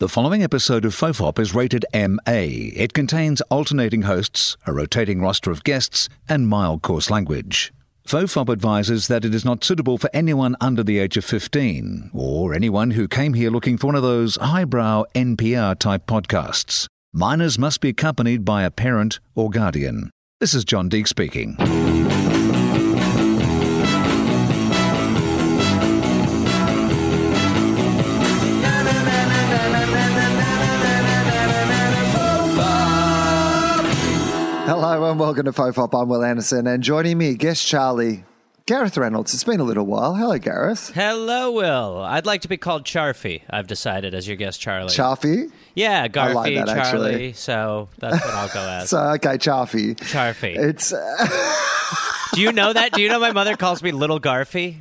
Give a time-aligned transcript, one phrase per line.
[0.00, 2.16] The following episode of Fofop is rated MA.
[2.26, 7.70] It contains alternating hosts, a rotating roster of guests, and mild coarse language.
[8.08, 12.54] Fofop advises that it is not suitable for anyone under the age of 15 or
[12.54, 16.86] anyone who came here looking for one of those highbrow NPR type podcasts.
[17.12, 20.08] Minors must be accompanied by a parent or guardian.
[20.38, 21.56] This is John Deek speaking.
[35.00, 35.98] Hello and welcome to Fofop.
[35.98, 38.22] I'm Wil Anderson, and joining me, guest Charlie,
[38.66, 39.32] Gareth Reynolds.
[39.32, 40.14] It's been a little while.
[40.14, 40.92] Hello, Gareth.
[40.94, 42.02] Hello, Wil.
[42.02, 43.40] I'd like to be called Charfy.
[43.48, 44.90] I've decided as your guest, Charlie.
[44.90, 45.50] Charfy.
[45.74, 46.80] yeah, Garfy, like that, Charlie.
[47.14, 47.32] actually.
[47.32, 48.90] So that's what I'll go as.
[48.90, 49.96] So okay, Charfy.
[49.96, 50.54] Charfy.
[50.58, 50.90] It's
[52.34, 52.92] Do you know that?
[52.92, 54.76] Do you know my mother calls me Little Garfy?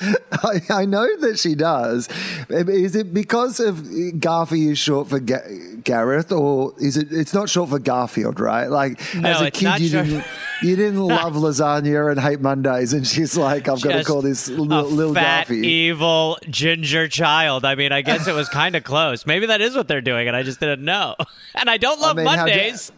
[0.32, 2.08] I, I know that she does.
[2.48, 7.08] Is it because of Garfy is short for Ga- Gareth, or is it?
[7.12, 8.66] It's not short for Garfield, right?
[8.66, 10.24] Like No, as a kid, you didn't
[10.62, 14.48] you didn't love lasagna and hate Mondays, and she's like, I've got to call this
[14.48, 15.64] little, fat, Garfy.
[15.64, 17.64] evil ginger child.
[17.64, 19.26] I mean, I guess it was kind of close.
[19.26, 21.16] Maybe that is what they're doing, and I just didn't know.
[21.54, 22.92] And I don't love mean, how do- Mondays.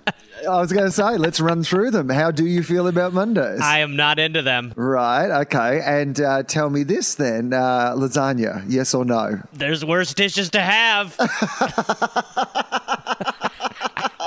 [0.49, 2.09] I was going to say, let's run through them.
[2.09, 3.61] How do you feel about Mondays?
[3.61, 4.73] I am not into them.
[4.77, 5.41] Right.
[5.43, 5.81] Okay.
[5.85, 9.43] And uh, tell me this then: uh, lasagna, yes or no?
[9.53, 11.17] There's worse dishes to have.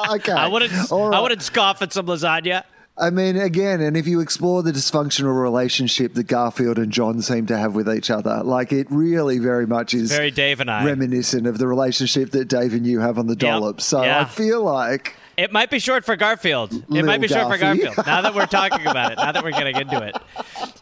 [0.09, 0.34] Okay.
[0.34, 0.72] I wouldn't.
[0.91, 1.16] Right.
[1.16, 2.64] I wouldn't scoff at some lasagna.
[2.97, 7.47] I mean, again, and if you explore the dysfunctional relationship that Garfield and John seem
[7.47, 10.86] to have with each other, like it really very much is Very Dave and I.
[10.86, 13.81] reminiscent of the relationship that Dave and you have on the dollop.
[13.81, 16.73] So I feel like It might be short for Garfield.
[16.73, 17.98] It Little might be short for Garfield.
[18.06, 20.16] Now that we're talking about it, now that we're getting into it,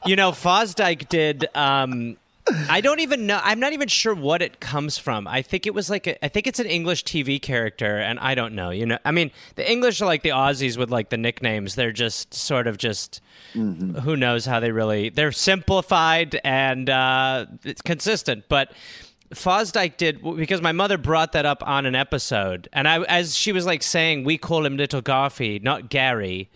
[0.06, 1.48] you know, Fosdike did.
[1.56, 2.18] Um,
[2.70, 3.40] I don't even know.
[3.44, 5.28] I'm not even sure what it comes from.
[5.28, 8.36] I think it was like a, I think it's an English TV character, and I
[8.36, 8.72] don't know.
[8.72, 11.76] You know, I mean, the English are like the Aussies with like the nicknames.
[11.76, 13.22] They're just sort of just
[13.54, 15.10] who knows how they really.
[15.10, 18.72] They're simplified and uh, it's consistent, but.
[19.32, 23.52] Fosdike did because my mother brought that up on an episode, and I, as she
[23.52, 26.50] was like saying, we call him Little Garfy, not Gary.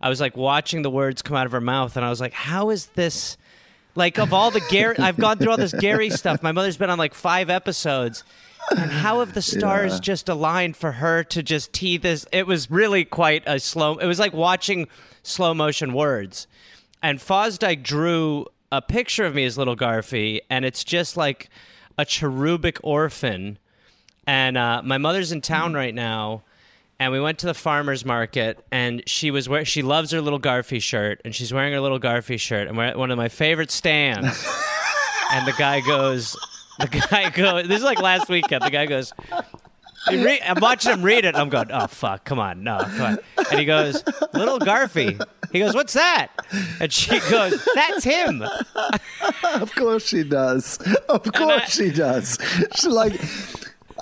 [0.00, 2.32] I was like watching the words come out of her mouth, and I was like,
[2.32, 3.36] how is this?
[3.94, 6.42] Like of all the Gary, I've gone through all this Gary stuff.
[6.42, 8.24] My mother's been on like five episodes,
[8.76, 10.00] and how have the stars Yeah.
[10.00, 12.26] just aligned for her to just tee this?
[12.32, 13.96] It was really quite a slow.
[13.96, 14.88] It was like watching
[15.22, 16.46] slow motion words,
[17.02, 21.48] and Fosdike drew a picture of me as Little Garfy, and it's just like
[21.98, 23.58] a cherubic orphan.
[24.26, 26.42] And uh, my mother's in town right now,
[26.98, 30.40] and we went to the farmer's market, and she was where she loves her little
[30.40, 33.28] Garfy shirt, and she's wearing her little Garfy shirt, and we're at one of my
[33.28, 34.26] favorite stands.
[35.32, 36.36] and the guy goes,
[36.78, 38.64] the guy goes, this is like last weekend.
[38.64, 39.12] The guy goes,
[40.08, 41.34] I'm watching him read it.
[41.36, 43.18] I'm going, oh fuck, come on, no, come on.
[43.50, 44.02] And he goes,
[44.34, 45.20] little Garfy.
[45.52, 46.28] He goes, what's that?
[46.80, 48.42] And she goes, that's him.
[49.54, 50.76] Of course she does.
[51.08, 52.38] Of course I- she does.
[52.76, 53.18] She like,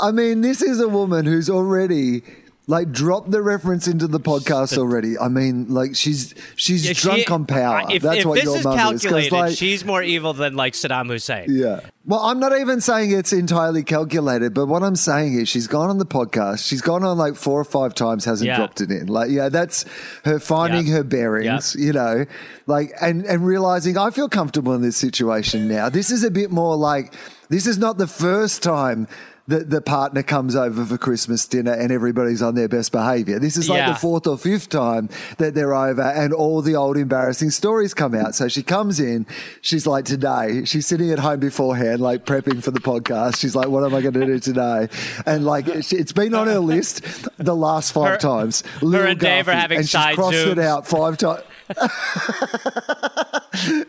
[0.01, 2.23] I mean, this is a woman who's already
[2.67, 5.19] like drop the reference into the podcast already.
[5.19, 7.83] I mean, like she's she's Yeah, drunk she- on power.
[7.91, 8.65] If, That's if what this your is is.
[8.65, 11.47] 'Cause, calculated, like, she's more evil than like Saddam Hussein.
[11.51, 11.81] yeah.
[12.07, 15.89] Well, I'm not even saying it's entirely calculated, but what I'm saying is she's gone
[15.89, 16.67] on the podcast.
[16.67, 18.57] She's gone on like four or five times, hasn't Yeah.
[18.57, 19.07] dropped it in.
[19.07, 19.85] Like, yeah, that's
[20.25, 20.97] her finding Yeah.
[20.97, 22.27] her bearings, you know,
[22.67, 25.89] like, and, and realizing I feel comfortable in this situation now.
[25.89, 27.15] This is a bit more like,
[27.49, 29.09] this is not the first time
[29.47, 33.39] that the partner comes over for Christmas dinner and everybody's on their best behavior.
[33.39, 33.93] This is like Yeah.
[33.93, 38.15] the fourth or fifth time that they're over and all the old embarrassing stories come
[38.15, 38.35] out.
[38.35, 39.27] So she comes in,
[39.61, 43.37] she's like, today, she's sitting at home beforehand, like prepping for the podcast.
[43.39, 44.89] She's like, what am I going to do today?
[45.27, 47.03] And like, it's it's been on her list
[47.37, 48.63] the last five Her- times.
[48.81, 51.43] her Little and Dave are having and she's side crossed it out five times.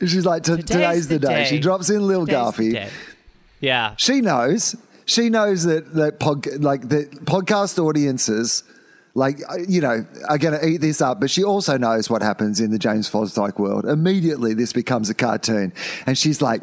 [0.02, 1.46] she's like, "T- today's, the day.
[1.46, 2.90] She drops in Lil Garfy.
[3.62, 3.94] Yeah.
[3.98, 4.76] She knows.
[5.06, 8.63] She knows that that pod, like the podcast audiences,
[9.13, 11.19] like uh, you know, are going to eat this up.
[11.19, 13.86] But she also knows what happens in the James Fosdike world.
[13.86, 15.74] Immediately, this becomes a cartoon,
[16.06, 16.62] and she's like.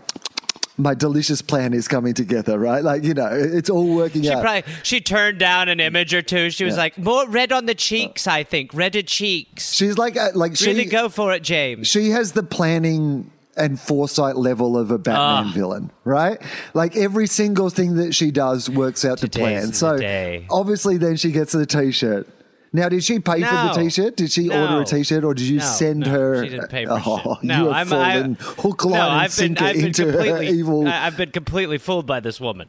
[0.78, 2.82] My delicious plan is coming together, right?
[2.82, 4.42] Like you know, it's all working She out.
[4.42, 6.48] probably she turned down an image or two.
[6.48, 6.80] She was Yeah.
[6.80, 8.72] like, more red on the cheeks, I think.
[8.72, 9.74] Redder cheeks.
[9.74, 11.88] She's like, uh, like she really go for it, James.
[11.88, 15.52] she has the planning and foresight level of a Batman Ah.
[15.54, 16.40] villain, right?
[16.74, 19.72] Like every single thing that she does works out to plan.
[19.72, 20.46] So day.
[20.50, 22.26] obviously, then she gets the T-shirt.
[22.74, 24.16] Now, did she pay for the T-shirt?
[24.16, 24.62] Did she No.
[24.62, 26.42] order a T-shirt, or did you No, send no, her?
[26.44, 27.44] She didn't pay for oh, shit.
[27.44, 30.04] No, you have I'm fallen I, hook, line, no, and I've been, I've been into
[30.06, 30.88] her completely evil.
[30.88, 32.68] I've been completely fooled by this woman,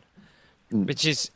[0.73, 0.87] Mm.
[0.87, 1.29] which is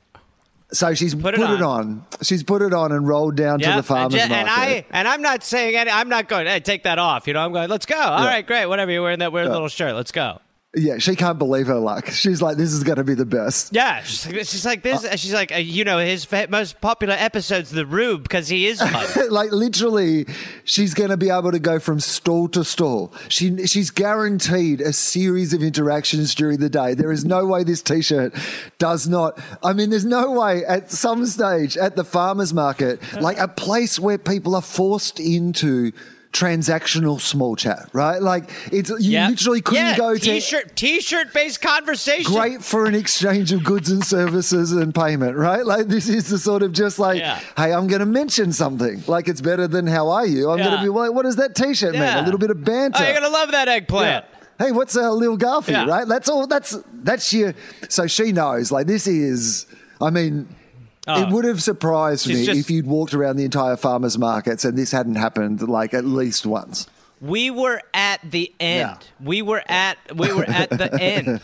[0.72, 2.06] So she's Put put, it it, on.
[2.22, 4.50] She's put it on and rolled down to the farmer's and, market.
[4.50, 6.46] and I and I'm not saying any, I'm not going.
[6.46, 7.25] Hey, take that off.
[7.25, 7.69] You know, I'm going.
[7.69, 7.98] Let's go.
[7.98, 8.66] All right, great.
[8.66, 9.96] Whatever you're wearing that weird little shirt.
[9.96, 10.42] Let's go.
[10.75, 12.08] Yeah, she can't believe her luck.
[12.08, 13.74] She's like, this is going to be the best.
[13.74, 15.08] Yeah, she's like, she's like this.
[15.19, 18.81] she's like, uh, you know, his most popular episode's the Rube because he is
[19.30, 20.25] like literally,
[20.66, 23.14] she's going to be able to go from stall to stall.
[23.30, 26.94] She she's guaranteed a series of interactions during the day.
[26.94, 28.36] There is no way this T-shirt
[28.78, 29.40] does not.
[29.64, 34.00] I mean, there's no way at some stage at the farmers market, like a place
[34.00, 35.94] where people are forced into
[36.33, 38.21] transactional small chat, right?
[38.21, 39.29] Like it's you Yep.
[39.31, 42.31] literally couldn't yeah, go to t-shirt t-shirt based conversation.
[42.33, 45.65] great for an exchange of goods and services and payment, right?
[45.65, 47.39] Like this is the sort of just like, Yeah.
[47.56, 49.03] hey, I'm going to mention something.
[49.07, 50.50] Like it's better than how are you?
[50.51, 52.03] I'm going to be like, what does that T-shirt mean?
[52.03, 53.00] A little bit of banter.
[53.01, 54.25] Oh, you're gonna love that eggplant.
[54.59, 55.94] Hey, what's a little Garfield, Yeah.
[55.94, 56.07] right?
[56.07, 56.47] That's all.
[56.47, 57.53] That's that's your.
[57.89, 58.71] So she knows.
[58.71, 59.65] Like this is.
[60.01, 60.47] I mean.
[61.07, 62.30] It would have surprised Oh.
[62.31, 65.68] She's me just- if you'd walked around the entire farmers markets and this hadn't happened
[65.68, 66.88] like at least once.
[67.19, 68.80] We were at the end.
[69.01, 69.25] Yeah.
[69.25, 71.42] We were at we were at the end.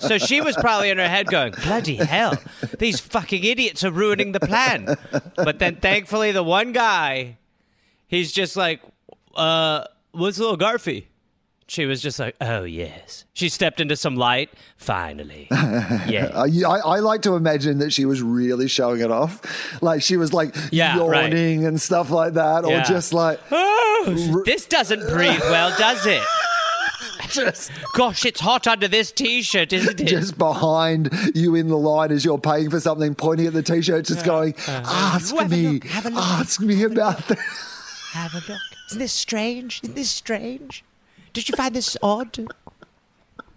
[0.00, 2.36] So she was probably in her head going, "Bloody hell,
[2.78, 4.96] these fucking idiots are ruining the plan."
[5.36, 7.38] But then thankfully the one guy,
[8.06, 8.82] he's just like,
[9.34, 11.06] "Uh, what's little Garfy?"
[11.68, 14.50] She was just like, "Oh yes." She stepped into some light.
[14.76, 16.30] Finally, yeah.
[16.34, 19.82] I, I, like to imagine that she was really showing it off.
[19.82, 21.32] Like she was like Yeah, right.
[21.32, 26.22] yawning and stuff like that, or just like Oh, this doesn't breathe well, does it?
[27.30, 30.04] just, Gosh, it's hot under this t-shirt, isn't it?
[30.04, 34.04] just behind you in the line as you're paying for something, pointing at the t-shirt,
[34.04, 34.82] just going, uh-huh.
[34.86, 36.24] ask Have a me, look, have a look.
[36.24, 37.38] ask me about that.
[38.12, 38.60] Have a look.
[38.88, 39.80] Isn't this strange?
[39.82, 40.84] Isn't this strange?
[41.36, 42.48] Did you find this odd?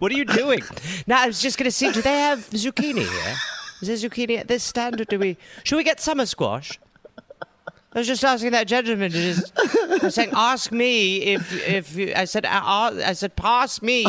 [0.00, 0.60] What are you doing?
[1.06, 1.90] Now I was just gonna see.
[1.90, 3.36] Do they have zucchini here?
[3.80, 5.38] Is there zucchini at this stand, or do we?
[5.64, 6.78] Should we get summer squash?
[7.94, 9.52] I was just asking that gentleman to just.
[9.56, 14.04] I was saying, ask me if if you, I said uh, I said pass me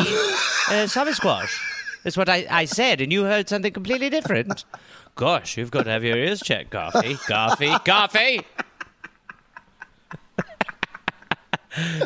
[0.68, 1.58] uh, summer squash.
[2.04, 4.66] That's what I, I said, and you heard something completely different.
[5.14, 7.16] Gosh, you've got to have your ears checked, Garfy.
[7.24, 8.44] Garfy, Garfy.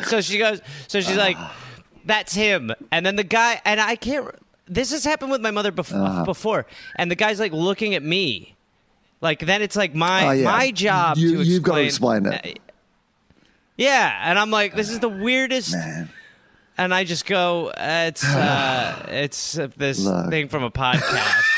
[0.05, 1.37] So she goes so she's like
[2.05, 4.27] that's him and then the guy and i can't
[4.67, 6.65] this has happened with my mother bef- before
[6.95, 8.55] and the guy's like looking at me
[9.21, 10.43] like then it's like my Oh, yeah.
[10.45, 12.59] my job You- to you've got to explain explain it.
[13.77, 16.09] yeah and i'm like this is the weirdest Man.
[16.77, 20.29] and i just go uh, it's uh it's uh, this Look.
[20.29, 21.43] thing from a podcast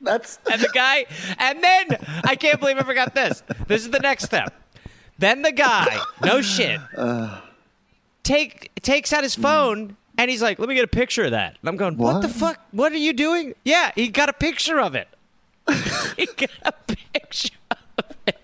[0.00, 1.06] That's and the guy,
[1.38, 1.86] and then
[2.24, 3.42] I can't believe I forgot this.
[3.66, 4.52] This is the next step.
[5.18, 6.80] Then the guy, no shit,
[8.22, 11.56] take takes out his phone and he's like, "Let me get a picture of that."
[11.60, 12.22] And I'm going, "What, What?
[12.22, 12.60] the fuck?
[12.72, 15.08] What are you doing?" Yeah, he got a picture of it.
[16.16, 17.54] he got a picture
[17.98, 18.38] of it.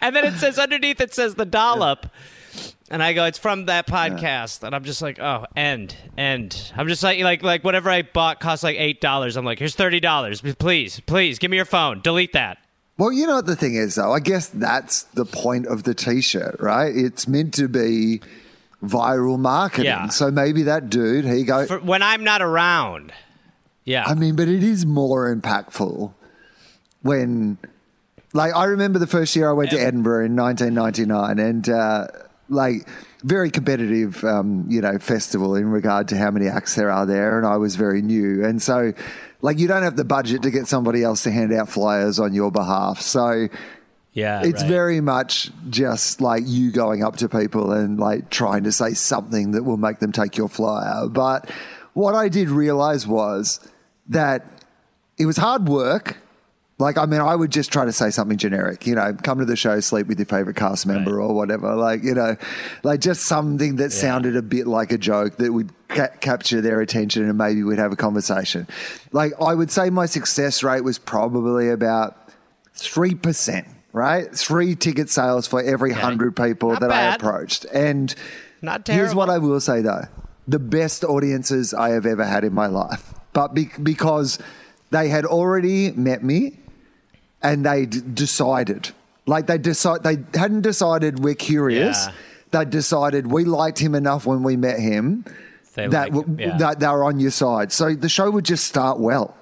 [0.00, 2.06] And then it says underneath, it says the dollop.
[2.90, 6.70] And I go, it's from that podcast, and I'm just like, oh, end, end.
[6.76, 9.36] I'm just like, like, like whatever I bought cost like eight dollars.
[9.36, 10.42] I'm like, here's thirty dollars.
[10.42, 12.00] Please, please, give me your phone.
[12.02, 12.58] Delete that.
[12.96, 14.12] Well, you know what the thing is, though?
[14.12, 16.94] I guess that's the point of the t shirt, right?
[16.94, 18.20] It's meant to be
[18.82, 19.86] viral marketing.
[19.86, 20.08] Yeah.
[20.08, 21.68] So maybe that dude, he goes.
[21.68, 23.12] For when I'm not around.
[23.84, 24.04] Yeah.
[24.06, 26.12] I mean, but it is more impactful
[27.02, 27.58] when,
[28.32, 32.06] like, I remember the first year I went to Edinburgh in 1999 and, uh,
[32.48, 32.88] like,
[33.22, 37.36] very competitive, um, you know, festival in regard to how many acts there are there.
[37.38, 38.44] And I was very new.
[38.44, 38.92] And so,
[39.44, 42.32] like, you don't have the budget to get somebody else to hand out flyers on
[42.32, 43.02] your behalf.
[43.02, 43.48] So,
[44.14, 44.40] yeah.
[44.42, 44.68] it's right.
[44.70, 49.50] very much just like you going up to people and like trying to say something
[49.50, 51.08] that will make them take your flyer.
[51.08, 51.50] But
[51.92, 53.60] what I did realize was
[54.08, 54.46] that
[55.18, 56.16] it was hard work.
[56.78, 59.44] Like, I mean, I would just try to say something generic, you know, come to
[59.44, 61.76] the show, sleep with your favorite cast member or whatever.
[61.76, 62.36] Like, you know,
[62.82, 66.80] like just something that sounded a bit like a joke that would ca- capture their
[66.80, 68.66] attention and maybe we'd have a conversation.
[69.12, 72.16] Like, I would say my success rate was probably about
[72.74, 74.34] 3%, right?
[74.34, 77.66] Three ticket sales for every 100 people Not that I approached.
[77.72, 78.12] And
[78.62, 79.30] Not here's what.
[79.30, 80.06] I will say though
[80.46, 83.14] the best audiences I have ever had in my life.
[83.32, 84.38] But be- because
[84.90, 86.58] they had already met me
[87.44, 88.90] and they decided,
[89.26, 92.06] like they decide, they hadn't decided we're curious.
[92.06, 92.12] Yeah.
[92.50, 95.24] They decided we liked him enough when we met him
[95.74, 96.56] They that, like him, yeah.
[96.58, 97.70] that they were on your side.
[97.72, 99.36] So the show would just start well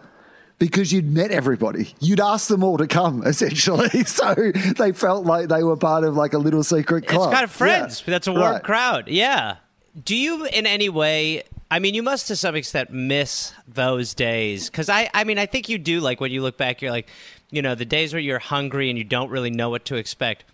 [0.59, 1.95] because you'd met everybody.
[2.01, 3.89] You'd asked them all to come, essentially.
[4.07, 4.35] So
[4.79, 7.33] they felt like they were part of like a little secret It's club.
[7.33, 8.03] kind of friends.
[8.07, 8.11] Yeah.
[8.13, 8.63] That's a warm Right.
[8.63, 9.09] crowd.
[9.09, 9.57] Yeah.
[10.05, 14.69] Do you in any way I mean, you must to some extent miss those days
[14.69, 16.01] because I, I mean, I think you do.
[16.01, 17.09] Like when you look back, you're like,
[17.53, 20.45] you know, the days where you're hungry and you don't really know what to expect.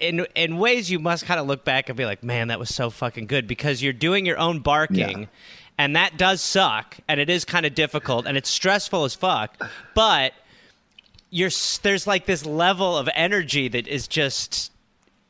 [0.00, 2.74] In in ways, you must kind of look back and be like, man, that was
[2.74, 5.20] so fucking good because you're doing your own barking.
[5.20, 5.26] Yeah.
[5.78, 9.56] And that does suck, and it is kind of difficult, and it's stressful as fuck.
[9.94, 10.32] But
[11.30, 11.50] you're
[11.82, 14.72] there's like this level of energy that is just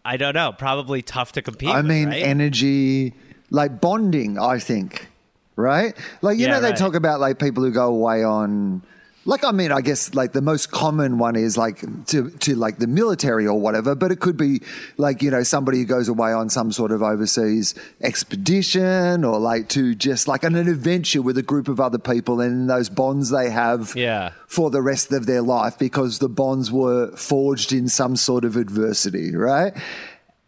[0.04, 1.70] I don't know, probably tough to compete.
[1.70, 2.22] I with, mean, right?
[2.22, 3.14] energy,
[3.50, 5.08] like bonding, I think,
[5.56, 5.96] right?
[6.20, 6.76] Like, you Yeah, know, they right.
[6.76, 8.82] talk about like people who go away on,
[9.26, 12.78] like, I mean, I guess like the most common one is like to, to like
[12.78, 14.60] the military or whatever, but it could be
[14.96, 19.68] like, you know, somebody who goes away on some sort of overseas expedition or like
[19.70, 23.30] to just like an, an adventure with a group of other people and those bonds
[23.30, 24.32] they have Yeah.
[24.46, 28.56] for the rest of their life because the bonds were forged in some sort of
[28.56, 29.72] adversity, right?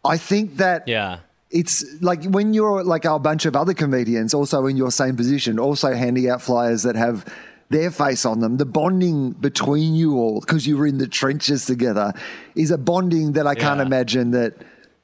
[0.05, 1.19] I think that yeah.
[1.49, 5.59] it's like when you're like a bunch of other comedians also in your same position,
[5.59, 7.25] also handing out flyers that have
[7.69, 8.57] their face on them.
[8.57, 12.13] The bonding between you all, because you were in the trenches together,
[12.55, 14.53] is a bonding that I can't imagine that.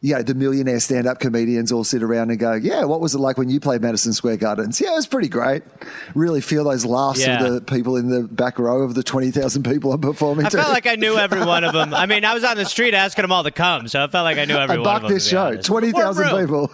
[0.05, 3.15] You know, the millionaire stand up comedians all sit around and go, Yeah, what was
[3.15, 4.81] it like when you played Madison Square Gardens?
[4.81, 5.63] Yeah, it was pretty great.
[6.13, 7.41] Really feel those laughs Yeah.
[7.41, 10.57] of the people in the back row of the 20,000 people I'm performing I to.
[10.57, 11.93] felt like I knew every one of them.
[11.93, 14.25] I mean, I was on the street asking them all to come, so I felt
[14.25, 15.11] like I knew every I one of them.
[15.13, 15.55] this show.
[15.55, 16.41] 20,000 What room?
[16.67, 16.71] people.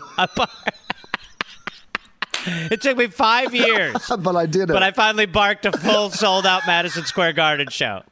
[2.71, 4.73] It took me five years, but I did it.
[4.73, 8.03] but I finally barked a full sold out Madison Square Garden show.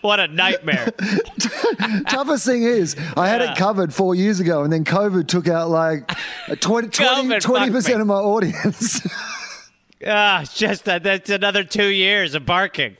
[0.00, 0.90] What a nightmare!
[2.08, 3.52] Toughest thing is, I had Yeah.
[3.52, 6.08] it covered four years ago, and then COVID took out like
[6.60, 9.06] 20, 20, COVID fucked percent of my audience.
[10.06, 12.96] Ah, it's just that that's another two years of barking.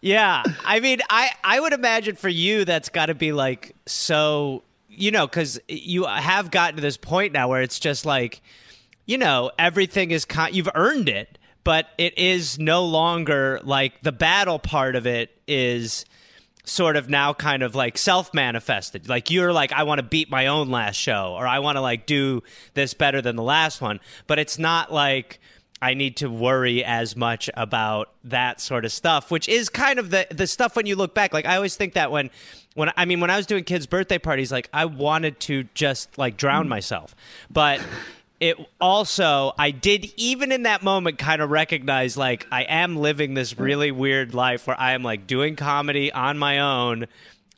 [0.00, 4.62] yeah, I mean, I I would imagine for you that's got to be like so,
[4.88, 8.40] you know, because you have gotten to this point now where it's just like,
[9.06, 14.12] you know, everything is con- you've earned it, but it is no longer like the
[14.12, 16.04] battle part of it is
[16.64, 19.08] sort of now kind of like self manifested.
[19.08, 21.80] Like you're like, I want to beat my own last show or I want to
[21.80, 22.42] like do
[22.74, 24.00] this better than the last one.
[24.26, 25.40] But it's not like
[25.80, 30.10] I need to worry as much about that sort of stuff, which is kind of
[30.10, 31.32] the the stuff when you look back.
[31.32, 32.30] Like I always think that when
[32.74, 36.16] when I mean when I was doing kids' birthday parties, like I wanted to just
[36.16, 36.70] like drown mm.
[36.70, 37.16] myself.
[37.50, 37.80] But
[38.42, 43.34] it also I did even in that moment kind of recognize like I am living
[43.34, 47.06] this really weird life where I am like doing comedy on my own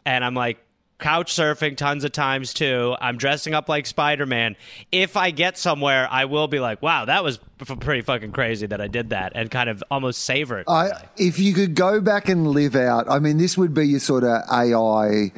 [0.05, 0.59] and I'm like
[0.99, 2.95] couch surfing tons of times too.
[3.01, 4.57] I'm dressing up like Spider-Man.
[4.93, 8.81] If I get somewhere, I will be like, "Wow, that was pretty fucking crazy that
[8.83, 10.69] I did that," and kind of almost savor it.
[10.69, 14.01] I, if you could go back and live out, I mean, this would be your
[14.01, 15.33] sort of AI,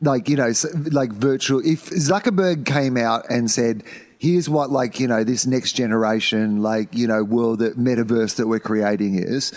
[0.00, 0.52] like, you know,
[0.92, 1.60] like virtual.
[1.64, 3.82] If Zuckerberg came out and said,
[4.24, 8.48] here's what, like, you know, this next generation, like, you know, world, that metaverse that
[8.48, 9.52] we're creating is,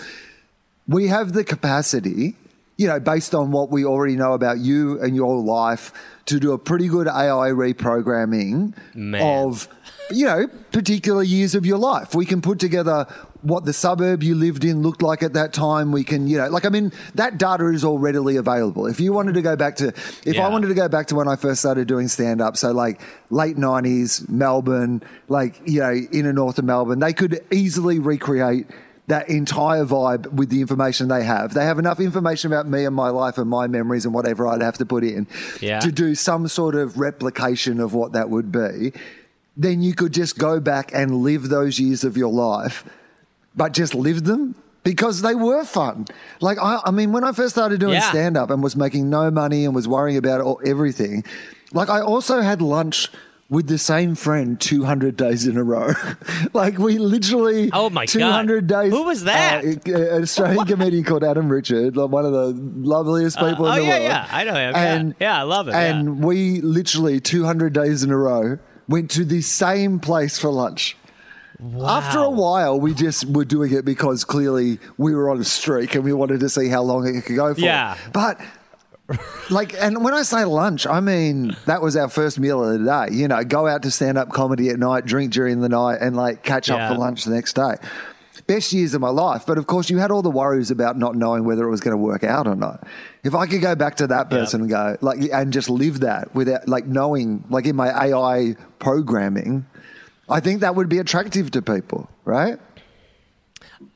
[0.86, 2.36] we have the capacity,
[2.76, 5.92] you know, based on what we already know about you and your life,
[6.26, 9.22] to do a pretty good AI reprogramming Man.
[9.22, 9.68] of,
[10.10, 12.14] you know, particular years of your life.
[12.14, 13.06] We can put together
[13.42, 15.92] what the suburb you lived in looked like at that time.
[15.92, 18.86] We can, you know, like, I mean, that data is all readily available.
[18.86, 19.88] If you wanted to go back to,
[20.24, 22.72] if I wanted to go back to when I first started doing stand up, so
[22.72, 23.00] like
[23.30, 28.66] late 90s, Melbourne, like, you know, inner north of Melbourne, they could easily recreate
[29.06, 31.54] that entire vibe with the information they have.
[31.54, 34.60] They have enough information about me and my life and my memories and whatever I'd
[34.60, 35.26] have to put in
[35.60, 35.80] Yeah.
[35.80, 38.92] to do some sort of replication of what that would be.
[39.60, 42.84] Then you could just go back and live those years of your life,
[43.56, 46.06] but just live them because they were fun.
[46.40, 48.08] Like, I, I mean, when I first started doing Yeah.
[48.08, 51.24] stand up and was making no money and was worrying about all, everything,
[51.72, 53.08] like, I also had lunch
[53.50, 55.92] with the same friend 200 days in a row.
[56.52, 57.70] like, we literally.
[57.72, 58.12] Oh my God.
[58.12, 58.92] 200 days.
[58.92, 59.64] Who was that?
[59.64, 63.78] Uh, an Australian comedian called Adam Richard, like one of the loveliest people oh in
[63.80, 64.02] the yeah, world.
[64.04, 64.74] yeah, I know him.
[64.76, 65.32] And, yeah.
[65.34, 65.72] yeah, I love it.
[65.72, 65.80] yeah.
[65.80, 70.96] And we literally 200 days in a row went to the same place for lunch.
[71.84, 75.96] After a while, we just were doing it because clearly we were on a streak
[75.96, 77.60] and we wanted to see how long it could go for.
[77.60, 77.96] Yeah.
[78.12, 78.40] But
[79.50, 82.84] like, and when I say lunch, I mean that was our first meal of the
[82.84, 83.16] day.
[83.16, 86.16] You know, go out to stand up comedy at night, drink during the night, and
[86.16, 87.74] like catch up for lunch the next day.
[88.48, 89.44] Best years of my life.
[89.46, 91.92] But of course, you had all the worries about not knowing whether it was going
[91.92, 92.84] to work out or not.
[93.22, 96.34] If I could go back to that person and go, like, and just live that
[96.34, 99.66] without, like, knowing, like, in my AI programming,
[100.28, 102.58] I think that would be attractive to people, right?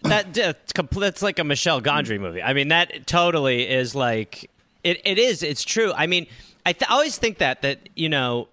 [0.03, 2.43] that that's, like a Michel Gondry movie.
[2.43, 4.51] I mean, that totally is like
[4.85, 5.01] it.
[5.05, 5.43] It is.
[5.43, 5.93] It's true.
[5.95, 6.27] I mean,
[6.67, 8.49] I th- always think that that you know.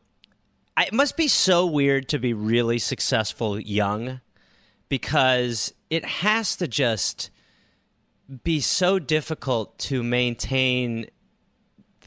[0.79, 4.21] it must be so weird to be really successful young
[4.87, 7.29] because it has to just
[8.43, 11.07] be so difficult to maintain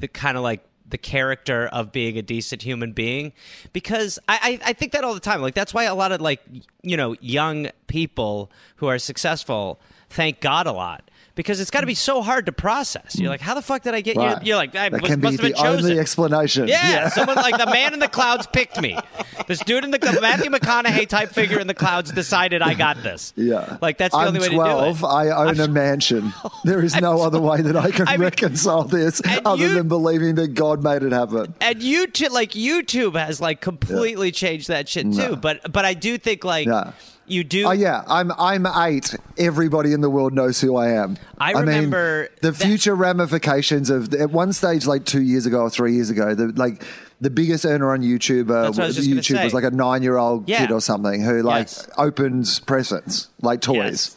[0.00, 3.32] the kind of like the character of being a decent human being
[3.72, 5.40] because I, I, I think that all the time.
[5.40, 6.40] Like that's why a lot of like
[6.82, 11.86] you know young people who are successful thank god a lot because it's got to
[11.86, 13.18] be so hard to process.
[13.18, 14.40] You're like, how the fuck did I get Right.
[14.42, 14.48] you?
[14.48, 15.84] You're like, I that was, can be must have the chosen.
[15.90, 16.68] only explanation.
[16.68, 18.98] Yeah, someone like the man in the clouds picked me.
[19.46, 23.32] This dude in the Matthew McConaughey type figure in the clouds decided I got this.
[23.36, 23.78] Yeah.
[23.80, 24.96] like that's the I'm only way 12.
[24.96, 25.10] to do it.
[25.10, 26.32] I own a mansion.
[26.64, 29.88] There is no other way that I can I mean- reconcile this other you- than
[29.88, 31.54] believing that God made it happen.
[31.60, 35.30] And YouTube, like YouTube, has like completely changed that shit too.
[35.30, 35.36] No.
[35.36, 36.92] But but I do think like Yeah.
[37.26, 37.66] you do.
[37.66, 39.14] Oh yeah, I'm I'm eight.
[39.38, 41.16] Everybody in the world knows who I am.
[41.38, 45.60] I mean, remember the that- future ramifications of at one stage, like two years ago
[45.62, 46.84] or three years ago, the like
[47.20, 50.48] the biggest earner on YouTube, uh, I was YouTube was like a nine year old
[50.48, 50.58] Yeah.
[50.66, 51.88] kid or something who like Yes.
[51.96, 53.76] opens presents like toys.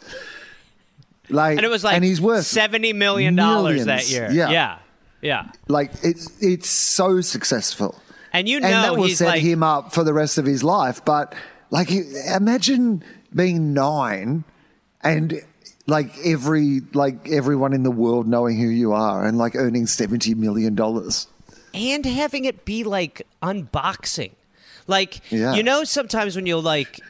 [1.28, 4.28] Like and it was like and he's worth seventy million dollars that year.
[4.30, 4.50] Yeah.
[4.50, 4.78] yeah,
[5.22, 5.46] yeah.
[5.66, 8.00] like it's it's so successful.
[8.32, 10.62] And you know and that will set like him up for the rest of his
[10.62, 11.04] life.
[11.04, 11.34] But
[11.70, 13.02] like, imagine
[13.34, 14.44] being nine
[15.10, 15.40] and
[15.86, 20.34] like every like everyone in the world knowing who you are and like earning seventy
[20.34, 21.28] million dollars.
[21.74, 24.32] and having it be like unboxing.
[24.86, 25.54] Like Yeah.
[25.54, 27.00] you know, sometimes when you'll like,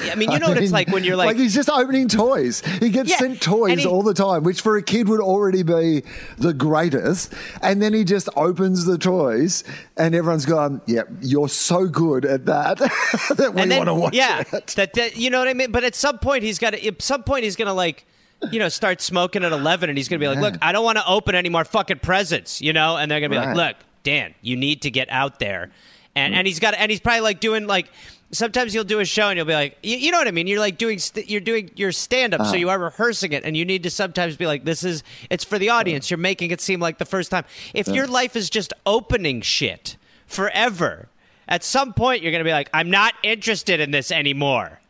[0.00, 2.60] I mean, you know what it's like when you're like, like he's just opening toys.
[2.80, 5.62] He gets Yeah, sent toys he- all the time, which for a kid would already
[5.62, 6.02] be
[6.38, 7.32] the greatest.
[7.62, 9.64] And then he just opens the toys,
[9.96, 12.78] and everyone's gone, "Yep, you're so good at that
[13.36, 15.72] that we want to watch yeah, it." that, that you know what I mean.
[15.72, 16.86] But at some point, he's got to.
[16.86, 18.06] At some point, he's gonna like.
[18.52, 20.42] You know, start smoking at eleven, and he's gonna be like, Yeah.
[20.42, 22.96] "Look, I don't want to open any more fucking presents," you know.
[22.98, 23.56] And they're gonna be Right.
[23.56, 25.70] like, "Look, Dan, you need to get out there,"
[26.14, 26.36] and mm.
[26.36, 27.86] and he's got, and he's probably like doing like.
[28.34, 30.46] Sometimes you'll do a show and you'll be like, you, you know what I mean.
[30.46, 32.50] You're like doing, st- you're doing your stand up, Uh-huh.
[32.50, 35.44] so you are rehearsing it, and you need to sometimes be like, this is, it's
[35.44, 36.10] for the audience.
[36.10, 37.44] You're making it seem like the first time.
[37.72, 41.08] If your life is just opening shit forever,
[41.48, 44.80] at some point you're gonna be like, I'm not interested in this anymore.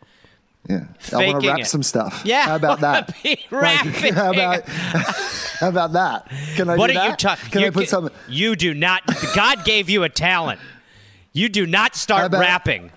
[0.69, 1.67] Yeah, I want to wrap it.
[1.67, 2.23] some stuff.
[2.25, 3.15] Yeah, how about that?
[3.23, 3.77] be Like,
[4.15, 4.67] how about
[5.61, 6.31] how about that?
[6.57, 7.51] Can I What do are you talking?
[7.51, 8.09] Can I put some?
[8.29, 9.03] You do not.
[9.35, 10.61] God gave you a talent.
[11.35, 12.91] You do not start about- rapping.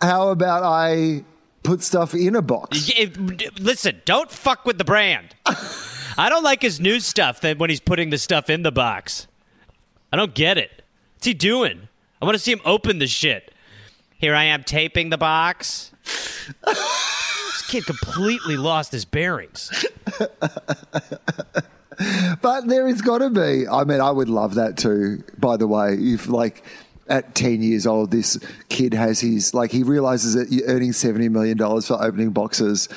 [0.00, 1.24] How about I
[1.62, 2.90] put stuff in a box?
[2.98, 3.12] Y-
[3.58, 5.34] Listen, don't fuck with the brand.
[5.46, 9.26] I don't like his new stuff that when he's putting the stuff in the box.
[10.12, 10.82] I don't get it.
[11.16, 11.88] What's he doing?
[12.20, 13.52] I want to see him open the shit.
[14.18, 15.92] Here I am taping the box.
[16.66, 19.70] this kid completely lost his bearings.
[22.40, 23.68] But there has got to be.
[23.68, 25.22] I mean, I would love that too.
[25.38, 26.64] By the way, if like
[27.10, 31.28] at ten years old, this kid has his like he realizes that you're earning seventy
[31.28, 32.88] million dollars for opening boxes.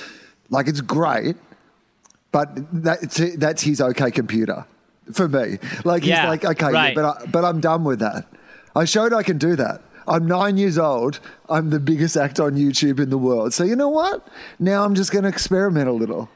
[0.50, 1.36] Like it's great,
[2.32, 2.50] but
[2.84, 4.66] that's that's his okay computer
[5.12, 5.58] for me.
[5.84, 8.26] Like he's Yeah, like okay, yeah, but I, but I'm done with that.
[8.76, 9.82] I showed I can do that.
[10.08, 11.20] I'm nine years old.
[11.50, 13.54] I'm the biggest actor on YouTube in the world.
[13.54, 14.28] So you know what?
[14.60, 16.30] Now I'm just going to experiment a little.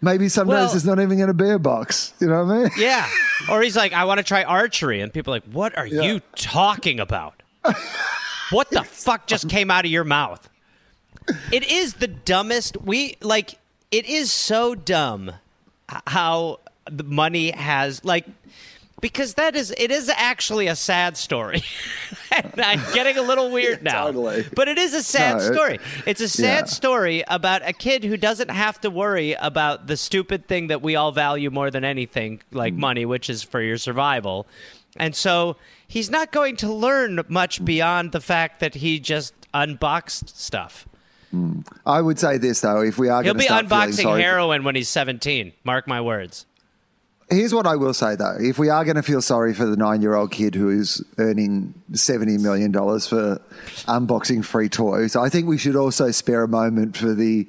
[0.00, 2.12] Maybe some Well- days it's not even going to be a box.
[2.20, 2.70] You know what I mean?
[2.76, 3.08] Yeah.
[3.50, 5.00] Or he's like, I want to try archery.
[5.00, 6.02] And people are like, what are Yeah.
[6.02, 7.42] you talking about?
[8.50, 10.48] what the fuck just came out of your mouth?
[11.52, 12.76] It is the dumbest.
[12.82, 13.58] We, like,
[13.90, 15.32] it is so dumb
[16.06, 16.58] how
[16.90, 18.26] the money has, like,
[19.02, 21.62] because that is, it is actually a sad story.
[22.32, 24.06] and I'm getting a little weird now.
[24.06, 24.46] Totally.
[24.56, 25.78] But it is a sad No, story.
[26.06, 26.64] It's a sad Yeah.
[26.64, 30.96] story about a kid who doesn't have to worry about the stupid thing that we
[30.96, 32.56] all value more than anything, Mm.
[32.56, 34.46] like money, which is for your survival.
[34.96, 40.38] And so he's not going to learn much beyond the fact that he just unboxed
[40.40, 40.86] stuff.
[41.86, 44.74] I would say this though: if we are He'll going to be unboxing heroin when
[44.74, 45.52] he's 17.
[45.64, 46.44] Mark my words.
[47.32, 49.76] Here's what I will say though: if we are going to feel sorry for the
[49.76, 53.40] nine-year-old kid who is earning seventy million dollars for
[53.86, 57.48] unboxing free toys, I think we should also spare a moment for the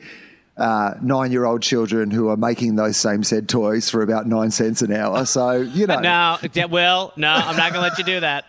[0.55, 4.93] uh, nine-year-old children who are making those same said toys for about nine cents an
[4.93, 5.25] hour.
[5.25, 6.37] So you know, No,
[6.69, 8.45] Wil, no, I'm not going to let you do that.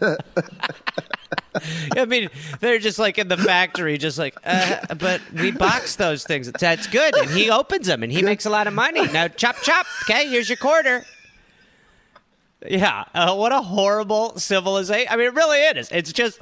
[1.96, 6.24] I mean, they're just like in the factory, just like, uh, but we box those
[6.24, 6.50] things.
[6.52, 7.14] That's good.
[7.16, 9.06] And he opens them and he makes a lot of money.
[9.08, 9.86] Now, chop, chop.
[10.04, 11.04] Okay, here's your quarter.
[12.68, 15.08] Yeah, uh, what a horrible civilization.
[15.10, 15.90] I mean, it really is.
[15.90, 16.38] It's just,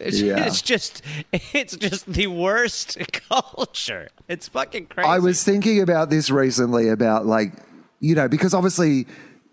[0.00, 0.44] it's, Yeah.
[0.44, 1.02] it's just,
[1.32, 4.08] it's just the worst culture.
[4.28, 5.08] It's fucking crazy.
[5.08, 7.52] I was thinking about this recently about like,
[8.00, 9.06] you know, because obviously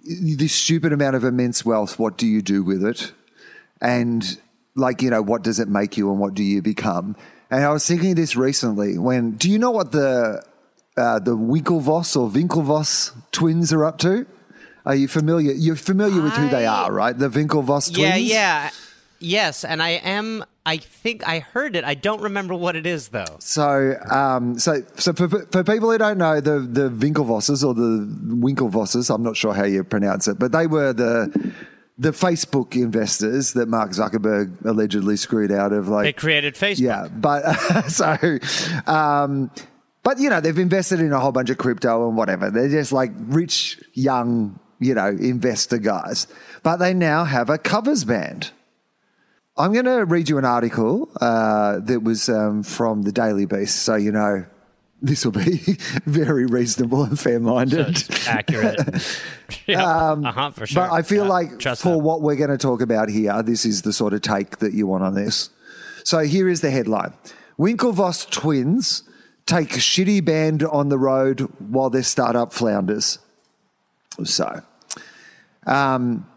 [0.04, 3.14] this stupid amount of immense wealth, what do you do with it?
[3.82, 4.38] And
[4.76, 7.16] like you know, what does it make you and what do you become?
[7.52, 8.98] And I was thinking this recently.
[8.98, 10.44] When do you know what the
[10.98, 14.26] uh, the Winklevoss or Winklevoss twins are up to?
[14.86, 15.52] Are you familiar?
[15.52, 17.18] You're familiar with who they are, right?
[17.18, 17.98] The Winklevoss twins.
[17.98, 18.70] Yeah, yeah.
[19.20, 20.46] Yes, and I am.
[20.66, 21.84] I think I heard it.
[21.84, 23.38] I don't remember what it is though.
[23.40, 28.08] So, um, so, so for, for people who don't know the the Winklevosses or the
[28.34, 31.54] Winklevosses, I'm not sure how you pronounce it, but they were the
[32.00, 35.90] the Facebook investors that Mark Zuckerberg allegedly screwed out of.
[35.90, 36.80] Like, They created Facebook.
[36.80, 37.44] yeah, but
[37.90, 38.40] so,
[38.92, 39.52] um,
[40.02, 42.50] but you know, they've invested in a whole bunch of crypto and whatever.
[42.50, 46.26] They're just like rich, young, you know, investor guys.
[46.64, 48.52] But they now have a covers band.
[49.58, 53.84] I'm going to read you an article uh, that was um, from the Daily Beast,
[53.84, 54.46] so you know
[55.02, 55.58] this will be
[56.06, 57.90] very reasonable and fair-minded.
[57.90, 58.80] It's accurate.
[59.66, 60.84] yeah, uh-huh, for sure.
[60.88, 63.84] But I feel Yeah, like for what we're going to talk about here, this is
[63.84, 65.50] the sort of take that you want on this.
[66.04, 67.14] So here is the headline
[67.60, 69.04] Winklevoss twins
[69.46, 73.20] take shitty band on the road while their startup flounders.
[74.24, 74.62] So,
[75.66, 76.28] um,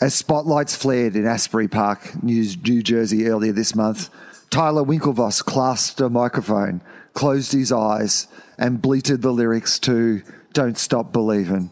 [0.00, 4.10] as spotlights flared in Asbury Park, New, New Jersey, earlier this month,
[4.50, 6.82] Tyler Winklevoss clasped a microphone,
[7.16, 11.70] closed his eyes, and bleated the lyrics to Don't Stop Believin',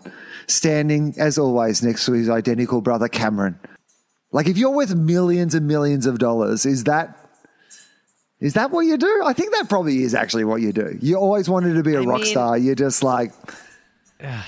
[0.48, 3.60] standing, as always, next to his identical brother Cameron.
[4.32, 7.16] Like, if you're worth millions and millions of dollars, is that.
[8.40, 9.22] Is that what you do?
[9.24, 10.98] I think that probably is actually what you do.
[11.00, 12.58] You always wanted to be a I rock mean- star.
[12.58, 13.32] You're just like,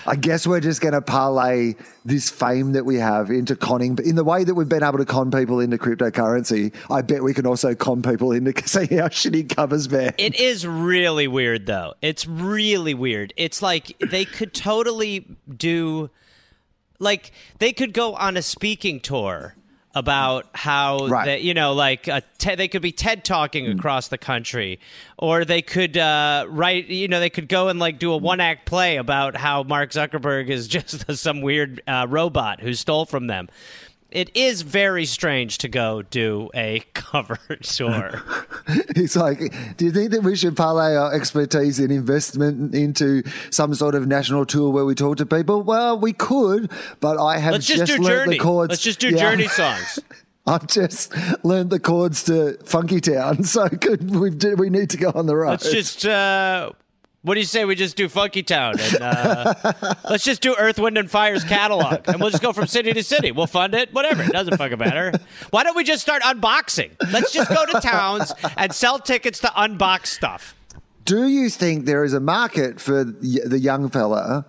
[0.07, 3.95] I guess we're just going to parlay this fame that we have into conning.
[3.95, 7.23] But in the way that we've been able to con people into cryptocurrency, I bet
[7.23, 10.15] we can also con people into seeing how shitty covers man.
[10.19, 11.95] It is really weird, though.
[12.03, 13.33] It's really weird.
[13.37, 16.11] It's like they could totally do,
[16.99, 19.55] like, they could go on a speaking tour
[19.97, 21.25] about how Right.
[21.25, 24.79] they, you know, like a te- they could be TED talking across the country,
[25.17, 28.39] or they could uh, write, you know, they could go and like do a one
[28.39, 33.27] act play about how Mark Zuckerberg is just some weird uh, robot who stole from
[33.27, 33.49] them.
[34.17, 38.23] It is very strange to go do a cover tour.
[38.69, 39.39] It's like,
[39.77, 44.09] do you think that we should parlay our expertise in investment into some sort of
[44.09, 45.63] national tour where we talk to people?
[45.63, 48.39] Well, we could, but I have Let's just, do learnt Journey.
[48.39, 48.71] the chords.
[48.71, 49.19] Let's just do Yeah.
[49.19, 50.01] Journey songs.
[50.47, 51.13] I've just
[51.45, 54.31] learned the chords to Funky Town, so could we?
[54.31, 55.51] Do, we need to go on the road.
[55.51, 56.07] Let's just.
[56.07, 56.73] Uh,
[57.27, 59.55] what do you say we just do Funky Town and uh,
[60.09, 63.03] let's just do Earth, Wind, and Fire's catalog, and we'll just go from city to
[63.03, 63.33] city.
[63.33, 64.23] We'll fund it, whatever.
[64.23, 65.13] It doesn't fucking matter.
[65.51, 66.93] Why don't we just start unboxing?
[67.13, 70.55] Let's just go to towns and sell tickets to unbox stuff.
[71.05, 74.47] Do you think there is a market for the young fella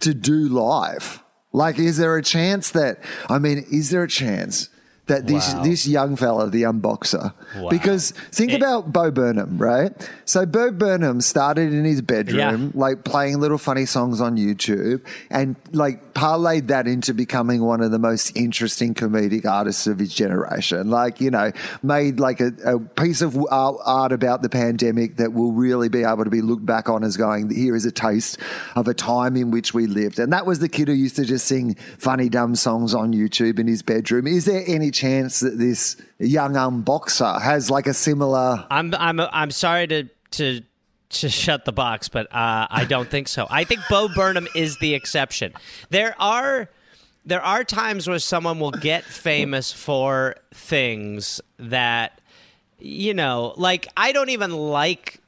[0.00, 1.22] to do live?
[1.54, 2.98] Like, is there a chance that?
[3.30, 4.68] I mean, is there a chance
[5.08, 5.62] that this Wow.
[5.62, 7.68] this young fella, the unboxer, Wow.
[7.70, 9.92] because think It- about Bo Burnham, right?
[10.24, 12.80] So Bo Burnham started in his bedroom, Yeah.
[12.80, 17.90] like playing little funny songs on YouTube, and like parlayed that into becoming one of
[17.90, 20.90] the most interesting comedic artists of his generation.
[20.90, 25.32] Like, you know, made like a, a piece of art, art about the pandemic that
[25.32, 28.38] will really be able to be looked back on as going, here is a taste
[28.76, 30.18] of a time in which we lived.
[30.18, 33.58] And that was the kid who used to just sing funny, dumb songs on YouTube
[33.58, 34.26] in his bedroom.
[34.26, 38.66] Is there any chance that this young unboxer has like a similar.
[38.70, 40.62] I'm I'm I'm sorry to to
[41.10, 43.46] to shut the box, but uh, I don't think so.
[43.50, 45.52] I think Bo Burnham is the exception.
[45.90, 46.68] There are
[47.24, 52.20] there are times where someone will get famous for things that
[52.78, 55.20] you know, like I don't even like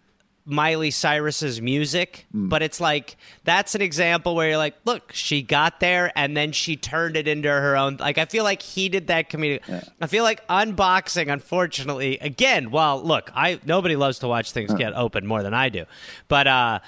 [0.46, 5.80] Miley Cyrus's music, but it's like that's an example where you're like, look, she got
[5.80, 7.98] there and then she turned it into her own.
[7.98, 9.60] Like I feel like he did that comedic.
[10.00, 12.70] I feel like unboxing, unfortunately, again.
[12.70, 15.84] Well, look, I nobody loves to watch things get open more than I do,
[16.28, 16.80] but uh,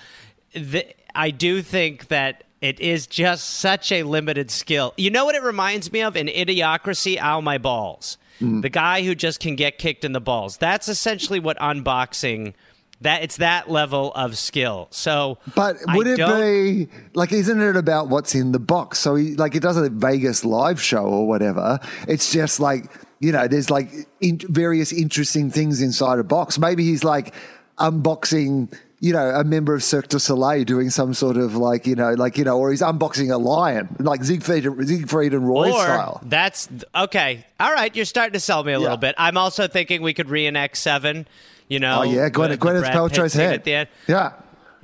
[0.55, 2.45] the, I do think that.
[2.63, 4.95] It is just such a limited skill.
[4.97, 6.17] You know what it reminds me of?
[6.17, 8.19] In Idiocracy, Ow My Balls.
[8.39, 10.59] The guy who just can get kicked in the balls.
[10.59, 12.55] That's essentially what unboxing
[13.03, 14.89] that it's that level of skill.
[14.91, 18.99] So, But I would it be like, isn't it about what's in the box?
[18.99, 21.79] So, he, like, it does a Vegas live show or whatever.
[22.09, 26.59] It's just like, you know, there's like in, various interesting things inside a box.
[26.59, 27.35] Maybe he's like
[27.79, 31.95] unboxing, you know, a member of Cirque du Soleil doing some sort of like, you
[31.95, 35.83] know, like, you know, or he's unboxing a lion, like Siegfried, Siegfried and Roy Or
[35.83, 36.21] style.
[36.25, 37.45] that's okay.
[37.61, 39.15] All right, you're starting to sell me a little bit.
[39.19, 41.27] I'm also thinking we could reenact Seven.
[41.73, 43.65] You oh, know, Oh, yeah, Gwyneth, Gwyneth Paltrow's head.
[43.65, 43.89] the.
[44.07, 44.33] Yeah.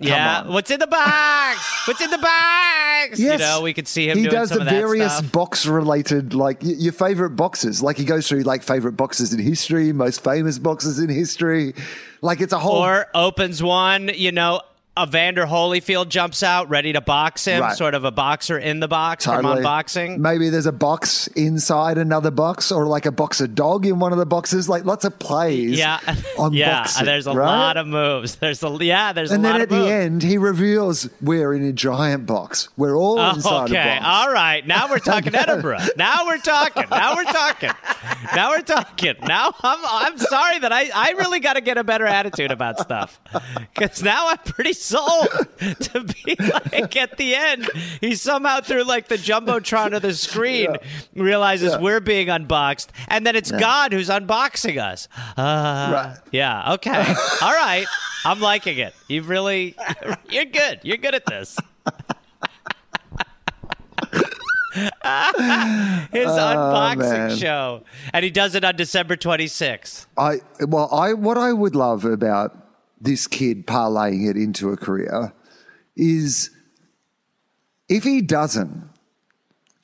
[0.00, 0.52] Yeah, on.
[0.52, 1.86] what's in the box?
[1.88, 3.18] What's in the box?
[3.18, 5.66] You know, we could see him He doing does some the of that various box
[5.66, 7.82] related, like y- your favorite boxes.
[7.82, 11.74] Like he goes through like favorite boxes in history, most famous boxes in history.
[12.22, 12.76] Like it's a whole.
[12.76, 14.60] or opens one, you know,
[15.02, 17.76] Evander Holyfield jumps out ready to box him, Right.
[17.76, 19.56] sort of a boxer in the box Totally.
[19.56, 20.18] from unboxing.
[20.18, 24.18] Maybe there's a box inside another box, or like a boxer dog in one of
[24.18, 24.68] the boxes.
[24.68, 25.78] Like lots of plays.
[25.78, 25.98] Yeah,
[26.52, 26.80] yeah.
[26.82, 27.44] boxing, there's a right?
[27.46, 28.36] lot of moves.
[28.36, 29.12] There's a yeah.
[29.12, 29.72] There's a lot of things.
[29.72, 32.68] And then at the end, he reveals we're in a giant box.
[32.76, 34.04] We're all Oh, inside okay, a box.
[34.06, 34.66] all right.
[34.66, 35.78] Now we're talking Edinburgh.
[35.96, 36.84] Now we're talking.
[36.90, 37.70] Now we're talking.
[38.34, 39.14] Now we're talking.
[39.26, 42.78] Now I'm I'm sorry that I I really got to get a better attitude about
[42.78, 43.20] stuff
[43.74, 45.28] because now I'm pretty sold
[45.80, 46.34] to be
[46.72, 47.68] like at the end
[48.00, 50.76] he somehow through like the jumbotron of the screen
[51.14, 51.80] realizes Yeah.
[51.80, 55.08] we're being unboxed and then it's God who's unboxing us.
[55.36, 56.16] Uh, Right.
[56.32, 56.74] Yeah.
[56.74, 56.90] Okay.
[57.42, 57.86] All right.
[58.24, 58.94] I'm liking it.
[59.08, 59.74] You really
[60.28, 60.80] you're good.
[60.82, 61.56] You're good at this.
[64.74, 66.98] His unboxing
[67.28, 67.36] man.
[67.36, 67.82] show.
[68.12, 70.06] And he does it on December 26th.
[70.16, 72.56] I well, I what I would love about
[73.00, 75.32] this kid parlaying it into a career
[75.96, 76.50] is
[77.88, 78.88] if he doesn't.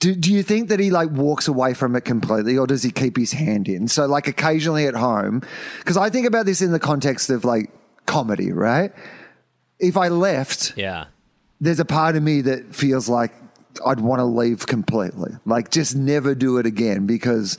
[0.01, 2.91] Do, do you think that he like walks away from it completely or does he
[2.91, 3.89] keep his hand in?
[3.89, 5.41] So like occasionally at home,
[5.79, 7.71] because I think about this in the context of like
[8.05, 8.93] comedy, right?
[9.79, 11.07] If I left, Yeah.
[11.59, 13.33] there's a part of me that feels like
[13.87, 15.33] I'd want to leave completely.
[15.47, 17.57] Like just never do it again because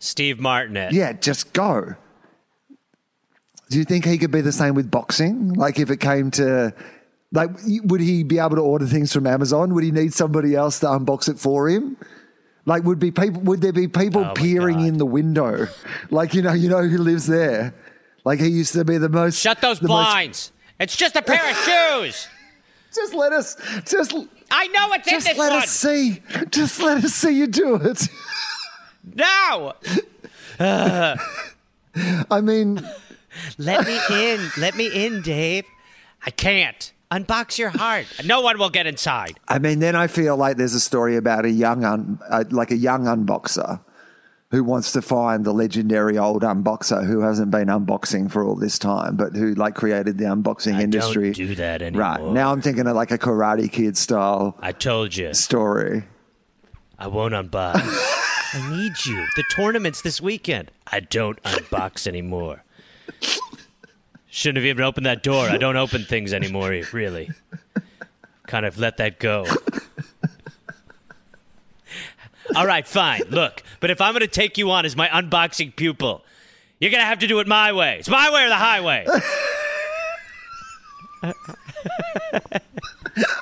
[0.00, 0.92] Steve Martin it.
[0.92, 1.94] yeah, just go.
[3.74, 5.52] Do you think he could be the same with boxing?
[5.54, 6.72] Like if it came to
[7.32, 7.50] like
[7.82, 9.74] would he be able to order things from Amazon?
[9.74, 11.96] Would he need somebody else to unbox it for him?
[12.66, 14.86] Like would be people would there be people Oh peering God.
[14.86, 15.66] in the window?
[16.10, 17.74] Like you know, you know who lives there?
[18.24, 20.52] Like he used to be the most Shut those the most- blinds.
[20.78, 22.28] It's just a pair of shoes.
[22.94, 23.56] just let us
[23.86, 24.14] just
[24.52, 25.62] I know in just this let one.
[25.64, 26.22] us see.
[26.50, 28.08] Just let us see you do it.
[29.16, 29.74] No.
[32.30, 32.80] I mean,
[33.58, 34.50] Let me in.
[34.58, 35.64] Let me in, Dave.
[36.24, 36.92] I can't.
[37.10, 38.06] Unbox your heart.
[38.24, 39.38] No one will get inside.
[39.46, 42.70] I mean, then I feel like there's a story about a young, un, uh, like
[42.70, 43.80] a young unboxer
[44.50, 48.78] who wants to find the legendary old unboxer who hasn't been unboxing for all this
[48.78, 51.32] time, but who like created the unboxing industry.
[51.32, 52.02] Don't do that anymore.
[52.02, 55.34] right now, I'm thinking of like a Karate Kid style I told you.
[55.34, 56.04] story.
[56.98, 57.74] I won't unbox.
[58.54, 59.26] I need you.
[59.36, 60.70] The tournament's this weekend.
[60.86, 62.62] I don't unbox anymore.
[64.34, 65.48] Shouldn't have even opened that door.
[65.48, 67.30] I don't open things anymore, really.
[68.48, 69.46] Kind of let that go.
[72.56, 73.22] All right, fine.
[73.30, 76.24] Look, but if I'm going to take you on as my unboxing pupil,
[76.80, 77.98] you're going to have to do it my way.
[78.00, 79.06] It's my way or the highway.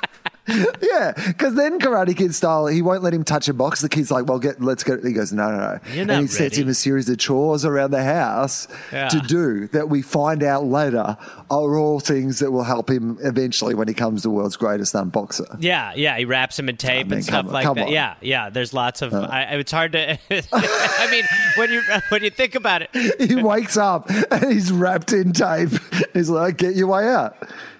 [0.81, 3.81] Yeah, because then Karate Kid style, he won't let him touch a box.
[3.81, 6.27] The kid's like, "Well, get let's go." He goes, "No, no, no," You're and he
[6.27, 6.61] sets ready.
[6.63, 9.07] him a series of chores around the house Yeah.
[9.09, 9.89] to do that.
[9.89, 11.17] We find out later
[11.49, 14.93] are all things that will help him eventually when he comes to the world's greatest
[14.93, 15.57] unboxer.
[15.59, 17.85] Yeah, yeah, he wraps him in tape mean, and stuff on, like that.
[17.87, 17.91] on.
[17.91, 18.49] Yeah, yeah.
[18.49, 19.13] There's lots of.
[19.13, 19.27] Uh.
[19.29, 20.17] I, it's hard to.
[20.29, 21.23] I mean,
[21.55, 22.89] when you when you think about it,
[23.29, 25.69] he wakes up and he's wrapped in tape.
[26.13, 27.35] He's like, "Get your way out.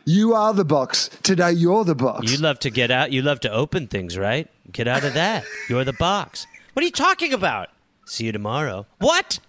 [0.06, 1.52] You are the box today.
[1.54, 3.12] You're the box." you love to get out.
[3.12, 4.50] You love to open things, right?
[4.72, 5.46] Get out of that.
[5.70, 6.46] You're the box.
[6.74, 7.70] What are you talking about?
[8.06, 8.86] See you tomorrow.
[9.00, 9.40] What?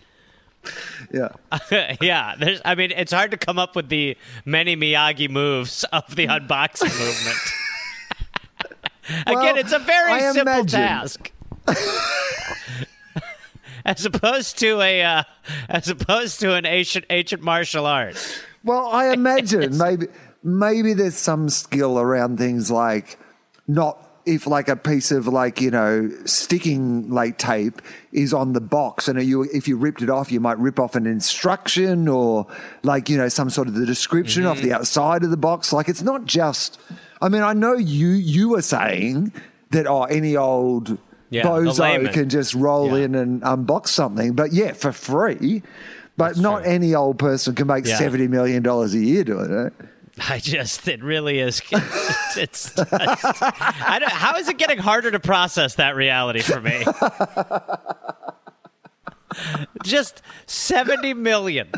[1.13, 1.31] yeah.
[2.01, 2.61] yeah, there's.
[2.65, 6.85] I mean, it's hard to come up with the many Miyagi moves of the unboxing
[6.99, 7.39] movement.
[9.27, 11.33] Again, Well, it's a very I simple imagine- task.
[13.85, 15.23] as opposed to a, uh,
[15.69, 18.17] as opposed to an ancient ancient martial art.
[18.65, 20.07] Well, I imagine maybe
[20.45, 23.19] maybe there's some skill around things like
[23.67, 28.61] not if like a piece of like you know sticking like tape is on the
[28.61, 32.47] box and you if you ripped it off you might rip off an instruction or
[32.83, 34.75] like you know some sort of the description off the Mm-hmm.
[34.77, 36.79] outside of the box like it's not just
[37.21, 39.33] i mean i know you you were saying
[39.71, 40.97] that oh any old
[41.31, 43.05] Yeah, bozo can just roll Yeah.
[43.05, 45.63] in and unbox something but yeah for free
[46.17, 46.73] but not true.
[46.73, 47.99] any old person can make Yeah.
[47.99, 49.73] seventy million dollars a year doing it.
[50.29, 51.61] I just, it really is.
[51.71, 52.93] It's, it's just,
[53.43, 56.85] I don't, how is it getting harder to process that reality for me?
[59.83, 61.69] just 70 million.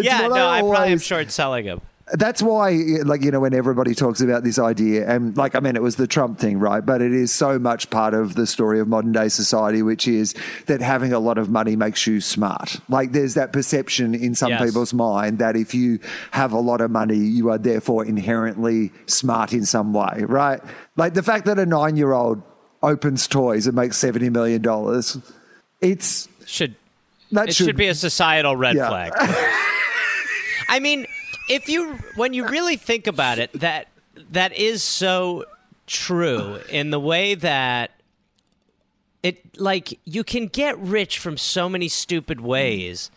[0.00, 1.80] yeah, no, I I probably am short selling him.
[2.12, 2.70] That's why,
[3.04, 5.96] like, you know, when everybody talks about this idea, and like, I mean, it was
[5.96, 6.84] the Trump thing, right?
[6.84, 10.34] But it is so much part of the story of modern day society, which is
[10.66, 12.80] that having a lot of money makes you smart.
[12.88, 14.62] Like, there's that perception in some Yes.
[14.64, 15.98] people's mind that if you
[16.32, 20.60] have a lot of money, you are therefore inherently smart in some way, right?
[20.96, 22.42] Like, the fact that a nine year old
[22.82, 24.62] opens toys and makes $70 million,
[25.80, 26.74] it's Should
[27.32, 28.88] that it should, be a societal red Yeah.
[28.88, 29.12] flag.
[30.68, 31.06] I mean,
[31.50, 33.88] if you when you really think about it, that
[34.30, 35.44] that is so
[35.86, 37.90] true in the way that
[39.22, 43.10] it like you can get rich from so many stupid ways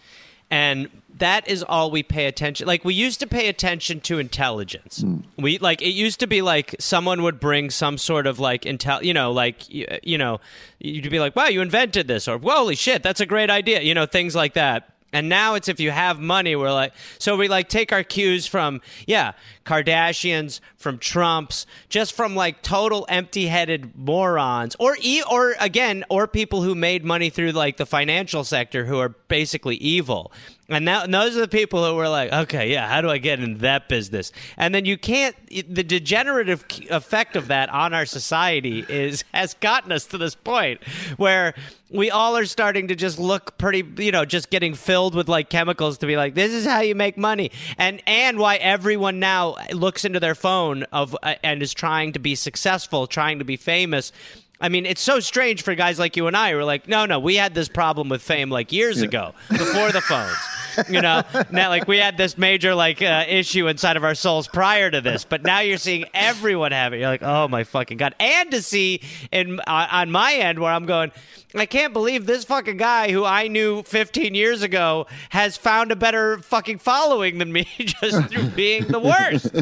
[0.50, 5.02] and that is all we pay attention like we used to pay attention to intelligence.
[5.02, 5.18] Hmm.
[5.38, 9.04] We like it used to be like someone would bring some sort of like intel
[9.04, 10.42] you know like y- you know
[10.80, 13.94] you'd be like wow you invented this or holy shit that's a great idea you
[13.94, 17.48] know things like that and now it's if you have money, we're like, so we
[17.48, 19.34] like take our cues from, yeah,
[19.66, 26.28] Kardashians, from Trumps, just from like total empty headed morons, or, e- or again, or
[26.28, 30.32] people who made money through like the financial sector who are basically evil.
[30.74, 33.18] And, now, and those are the people who were like, okay, yeah, how do I
[33.18, 34.32] get into that business?
[34.58, 39.92] And then you can't, the degenerative effect of that on our society is, has gotten
[39.92, 40.84] us to this point
[41.18, 41.54] where
[41.90, 45.50] we all are starting to just look pretty, you know, just getting filled with like
[45.50, 47.52] chemicals to be like, this is how you make money.
[47.78, 52.20] And, and why everyone now looks into their phone of, uh, and is trying to
[52.20, 54.12] be successful, trying to be famous.
[54.60, 57.06] I mean, it's so strange for guys like you and I who are like, no,
[57.06, 60.38] no, we had this problem with fame like years ago before the phones.
[60.90, 64.48] You know, now like we had this major like uh, issue inside of our souls
[64.48, 67.00] prior to this, but now you're seeing everyone have it.
[67.00, 68.16] You're like, oh my fucking god!
[68.20, 71.12] And to see in uh, on my end where I'm going,
[71.56, 75.96] I can't believe this fucking guy who I knew 15 years ago has found a
[75.96, 79.54] better fucking following than me just through being the worst.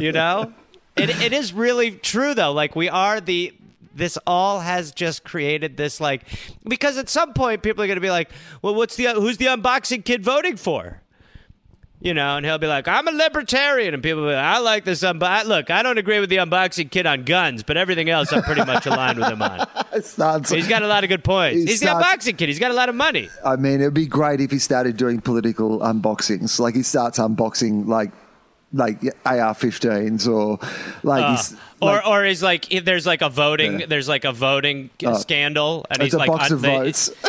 [0.00, 0.52] You know,
[0.96, 2.52] it it is really true though.
[2.52, 3.54] Like we are the
[3.96, 6.22] this all has just created this like
[6.68, 8.30] because at some point people are going to be like,
[8.62, 11.02] well, what's the who's the unboxing kid voting for?
[11.98, 13.94] You know, and he'll be like, I'm a libertarian.
[13.94, 15.00] And people will be like, I like this.
[15.02, 18.42] Unbo- Look, I don't agree with the unboxing kid on guns, but everything else I'm
[18.42, 19.66] pretty much aligned with him on.
[20.02, 21.54] Starts- He's got a lot of good points.
[21.56, 22.50] He He's the starts- unboxing kid.
[22.50, 23.30] He's got a lot of money.
[23.42, 26.60] I mean, it'd be great if he started doing political unboxings.
[26.60, 28.12] Like he starts unboxing like
[28.74, 30.58] like AR-15s or
[31.02, 34.90] like, he's, Uh, like or is like there's like a voting, there's like a voting
[35.14, 37.10] scandal, and it's he's a like, box un- of they- votes.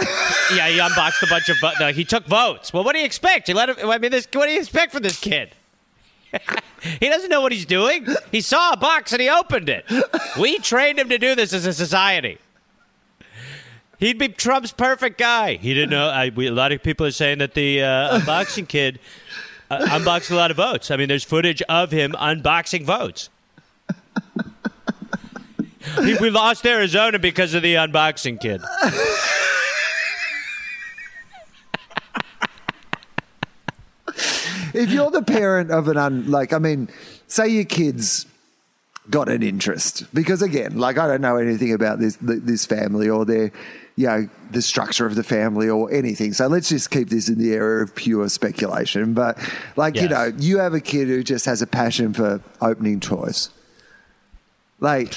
[0.56, 1.96] yeah, he unboxed a bunch of votes.
[1.96, 2.72] he took votes.
[2.72, 3.50] Well, what do you expect?
[3.50, 3.90] You let him.
[3.90, 4.28] I mean, this.
[4.34, 5.52] What do you expect from this kid?
[7.00, 8.06] he doesn't know what he's doing.
[8.32, 9.86] He saw a box and he opened it.
[10.40, 12.38] We trained him to do this as a society.
[14.00, 15.56] He'd be Trump's perfect guy.
[15.56, 16.10] He didn't know.
[16.10, 19.00] I, we, a lot of people are saying that the uh, unboxing kid
[19.72, 20.92] uh, unboxed a lot of votes.
[20.92, 23.30] I mean, there's footage of him unboxing votes.
[25.98, 28.62] We lost Arizona because of the unboxing kid.
[34.74, 36.90] if you're the parent of an un like I mean,
[37.28, 38.26] say your kids
[39.10, 43.26] got an interest because again, like I don't know anything about this this family or
[43.26, 43.52] their
[43.96, 46.34] you know the structure of the family or anything.
[46.34, 49.14] So let's just keep this in the area of pure speculation.
[49.14, 49.38] But
[49.76, 53.50] like you know, you have a kid who just has a passion for opening toys.
[54.80, 55.14] Like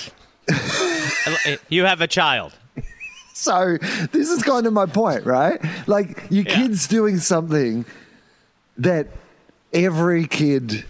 [1.68, 2.52] You have a child.
[3.34, 3.76] so
[4.12, 5.60] this is kind of my point, right?
[5.86, 6.54] Like your Yeah.
[6.56, 7.84] kid's doing something
[8.78, 9.08] that
[9.72, 10.84] every kid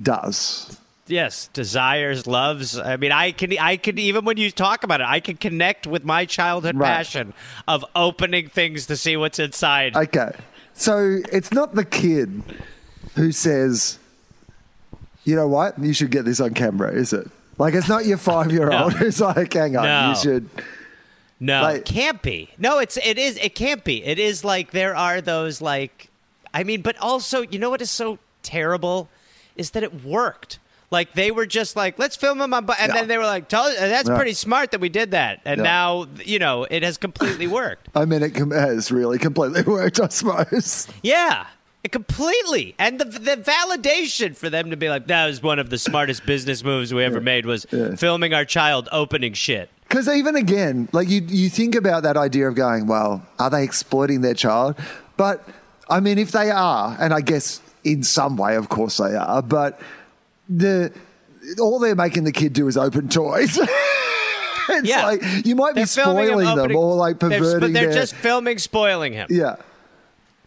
[0.00, 0.78] does.
[1.08, 2.76] Yes, desires, loves.
[2.78, 5.86] I mean, I can, I can even when you talk about it, I can connect
[5.86, 6.88] with my childhood Right.
[6.88, 7.32] passion
[7.68, 9.94] of opening things to see what's inside.
[9.96, 10.32] Okay.
[10.74, 12.42] So it's not the kid
[13.14, 13.98] who says,
[15.24, 17.28] you know what, you should get this on camera, is it?
[17.58, 18.98] Like it's not your five year old No.
[18.98, 20.08] who's like, hang on, No.
[20.10, 20.48] you should.
[21.40, 22.50] no, like- it can't be.
[22.58, 24.04] No, it's it is it can't be.
[24.04, 26.08] It is like there are those like,
[26.52, 29.08] I mean, but also you know what is so terrible
[29.56, 30.58] is that it worked.
[30.90, 33.00] Like they were just like, let's film them on, bu-" and Yeah.
[33.00, 34.14] then they were like, Tell, that's Yeah.
[34.16, 35.64] pretty smart that we did that, and Yeah.
[35.64, 37.88] now you know it has completely worked.
[37.96, 40.86] I mean, it has really completely worked, I suppose.
[41.02, 41.46] Yeah,
[41.88, 42.74] completely.
[42.78, 46.26] And the the validation for them to be like that was one of the smartest
[46.26, 49.70] business moves we ever made was filming our child opening shit.
[49.88, 53.62] Because even again, like you, you think about that idea of going, well, are they
[53.62, 54.74] exploiting their child?
[55.16, 55.48] But
[55.88, 59.42] I mean, if they are, and I guess in some way, of course they are,
[59.42, 59.80] but
[60.48, 60.92] the
[61.60, 63.56] all they're making the kid do is open toys.
[64.68, 65.04] it's Yeah.
[65.06, 67.92] like you might be They're him spoiling them opening- or like they're- but they're their,
[67.92, 69.28] just filming spoiling him.
[69.30, 69.56] yeah.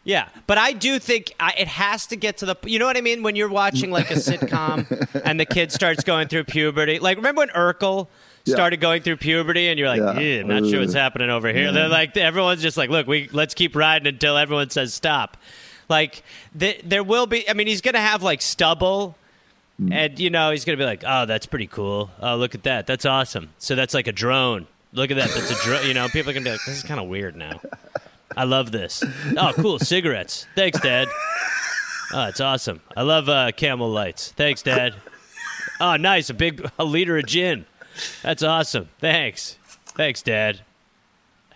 [0.10, 2.56] Yeah, but I do think I, it has to get to the.
[2.64, 3.22] You know what I mean?
[3.22, 6.98] When you're watching like a sitcom and the kid starts going through puberty.
[6.98, 8.08] Like remember when Urkel
[8.46, 8.56] Yeah.
[8.56, 10.20] started going through puberty, and you're like, Yeah.
[10.20, 11.72] "Eh, I'm not sure what's happening over here.
[11.72, 15.38] They're like, everyone's just like, look, we let's keep riding until everyone says stop.
[15.90, 16.24] Like
[16.58, 17.48] th- there will be.
[17.48, 19.16] I mean, he's gonna have like stubble.
[19.92, 22.10] And you know he's gonna be like, "Oh, that's pretty cool.
[22.20, 22.88] Oh, look at that.
[22.88, 23.50] That's awesome.
[23.60, 24.66] So that's like a drone.
[24.92, 25.30] Look at that.
[25.30, 25.86] That's a drone.
[25.88, 27.62] You know, people are gonna be like, this is kind of weird now.
[28.38, 29.04] I love this.
[29.38, 29.80] Oh, cool.
[29.80, 30.48] Cigarettes.
[30.56, 31.08] Thanks, Dad.
[32.14, 32.82] Oh, it's awesome.
[32.96, 34.32] I love uh, Camel Lights.
[34.32, 34.96] Thanks, Dad.
[35.80, 36.30] Oh, nice.
[36.30, 37.66] A big a liter of gin.
[38.24, 38.90] That's awesome.
[39.00, 39.58] Thanks.
[39.96, 40.62] Thanks, Dad.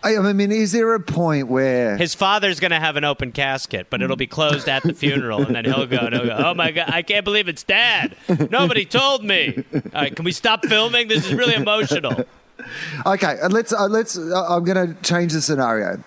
[0.02, 3.86] I, I mean, is there a point where His father's gonna have an open casket,
[3.88, 6.52] but it'll be closed at the funeral, and then he'll go and he'll go, "Oh
[6.52, 8.14] my god, I can't believe it's Dad.
[8.50, 9.64] Nobody told me.
[9.74, 11.08] All right, can we stop filming?
[11.08, 12.26] This is really emotional."
[13.06, 14.18] Okay, uh, let's uh, let's.
[14.18, 16.02] Uh, I'm going to change the scenario.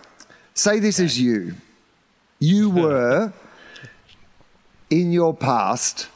[0.58, 1.54] Say this is you.
[2.40, 3.32] You were
[4.90, 6.08] in your past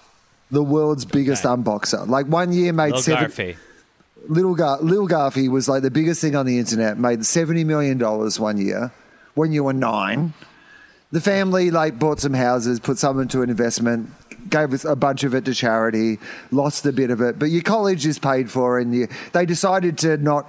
[0.50, 1.62] the world's biggest Okay.
[1.62, 2.08] unboxer.
[2.08, 3.32] Like one year made Little seven.
[3.32, 3.56] Garfy.
[4.28, 6.98] Little Gar- Lil Charfy was like the biggest thing on the internet.
[6.98, 8.92] Made seventy million dollars one year
[9.36, 10.34] when you were nine.
[11.12, 14.10] The family like bought some houses, put some into an investment,
[14.50, 16.18] gave us a bunch of it to charity,
[16.52, 19.98] lost a bit of it, but your college is paid for, and you, they decided
[20.00, 20.48] to not,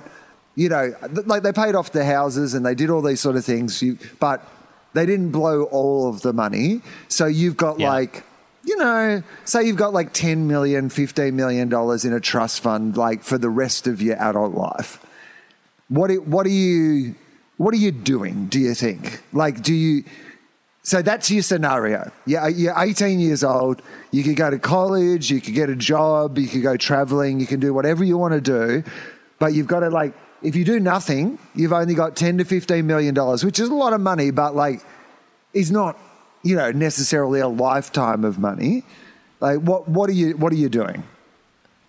[0.54, 0.94] you know,
[1.26, 3.98] like they paid off the houses and they did all these sort of things, you,
[4.20, 4.46] but
[4.92, 6.82] they didn't blow all of the money.
[7.08, 7.90] So you've got Yeah.
[7.90, 8.24] like
[8.64, 12.96] you know, say you've got like 10 million, 15 million dollars in a trust fund
[12.96, 15.04] like for the rest of your adult life.
[15.88, 17.14] What what are you
[17.56, 19.20] what are you doing, do you think?
[19.32, 20.04] Like do you
[20.84, 22.10] so that's your scenario.
[22.26, 23.82] Yeah, you're 18 years old.
[24.10, 27.46] You could go to college, you could get a job, you could go traveling, you
[27.46, 28.82] can do whatever you want to do,
[29.38, 30.12] but you've got to like
[30.42, 33.74] if you do nothing, you've only got 10 to 15 million dollars, which is a
[33.74, 34.84] lot of money, but like
[35.54, 35.98] is not
[36.42, 38.84] you know necessarily a lifetime of money.
[39.40, 41.04] Like what what are you what are you doing?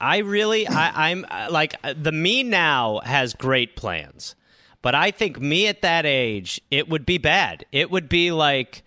[0.04, 4.36] I really, I, I'm like the me now has great plans,
[4.82, 7.66] but I think me at that age, it would be bad.
[7.72, 8.84] It would be like,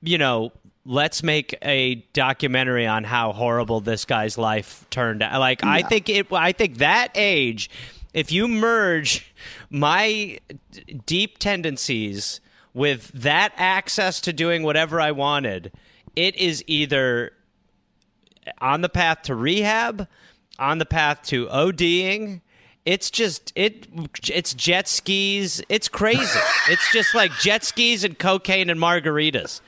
[0.00, 0.52] you know,
[0.84, 5.40] let's make a documentary on how horrible this guy's life turned out.
[5.40, 7.68] Like, I think it, I think that age,
[8.12, 9.32] if you merge
[9.70, 10.38] my
[11.06, 12.40] deep tendencies
[12.72, 15.72] with that access to doing whatever I wanted,
[16.16, 17.32] it is either
[18.58, 20.08] on the path to rehab,
[20.58, 22.40] on the path to ODing.
[22.84, 23.86] It's just it
[24.28, 25.62] it's jet skis.
[25.68, 26.40] It's crazy.
[26.68, 29.60] it's just like jet skis and cocaine and margaritas.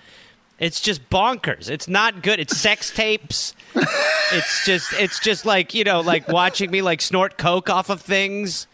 [0.63, 1.69] It's just bonkers.
[1.69, 2.39] It's not good.
[2.39, 3.53] It's sex tapes.
[3.75, 8.01] it's just it's just like, you know, like watching me like snort coke off of
[8.01, 8.69] things.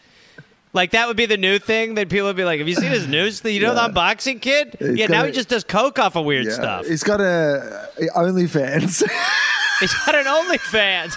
[0.71, 2.91] Like that would be the new thing that people would be like, "Have you seen
[2.91, 3.39] his news?
[3.39, 3.55] thing?
[3.55, 3.87] You know Yeah.
[3.87, 4.75] the unboxing kid?
[4.77, 6.85] He's yeah, now gonna- he just does coke off of weird stuff.
[6.85, 9.01] He's got a OnlyFans.
[9.79, 11.15] He's got an OnlyFans.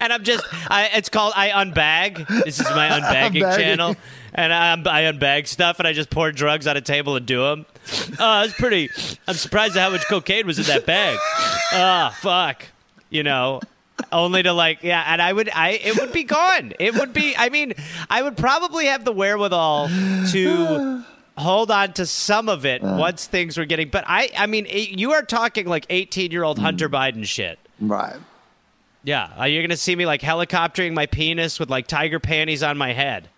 [0.00, 2.26] And I'm just, I, it's called I Unbag.
[2.44, 3.56] This is my unbagging Unbagging.
[3.56, 3.96] channel.
[4.34, 7.40] And I, I unbag stuff and I just pour drugs on a table and do
[7.42, 7.66] them.
[8.18, 8.90] Oh, it's pretty,
[9.26, 11.18] I'm surprised at how much cocaine was in that bag.
[11.72, 12.64] Ah, fuck.
[13.10, 13.60] You know,
[14.12, 16.72] only to like, yeah, and I would, I, it would be gone.
[16.78, 17.72] It would be, I mean,
[18.10, 19.88] I would probably have the wherewithal
[20.32, 21.04] to
[21.38, 24.98] hold on to some of it once things were getting, but I, I mean, it,
[24.98, 27.58] you are talking like 18 year old Hunter Biden shit.
[27.80, 28.16] right.
[29.04, 32.76] Yeah, uh, you're gonna see me like helicoptering my penis with like tiger panties on
[32.76, 33.28] my head.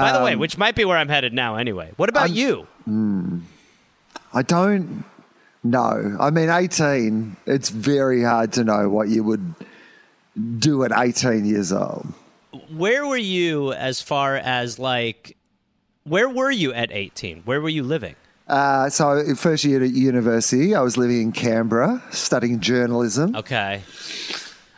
[0.00, 1.56] By the way, um, which might be where I'm headed now.
[1.56, 2.66] Anyway, what about you?
[2.84, 3.40] Hmm.
[4.32, 5.04] I don't
[5.62, 6.16] know.
[6.18, 9.54] I mean, 18, it's very hard to know what you would
[10.58, 12.06] do at 18 years old.
[12.70, 15.36] Where were you as far as like,
[16.04, 17.42] where were you at 18?
[17.44, 18.16] Where were you living?
[18.48, 23.36] Uh, so, first year at university, I was living in Canberra studying journalism.
[23.36, 23.82] Okay.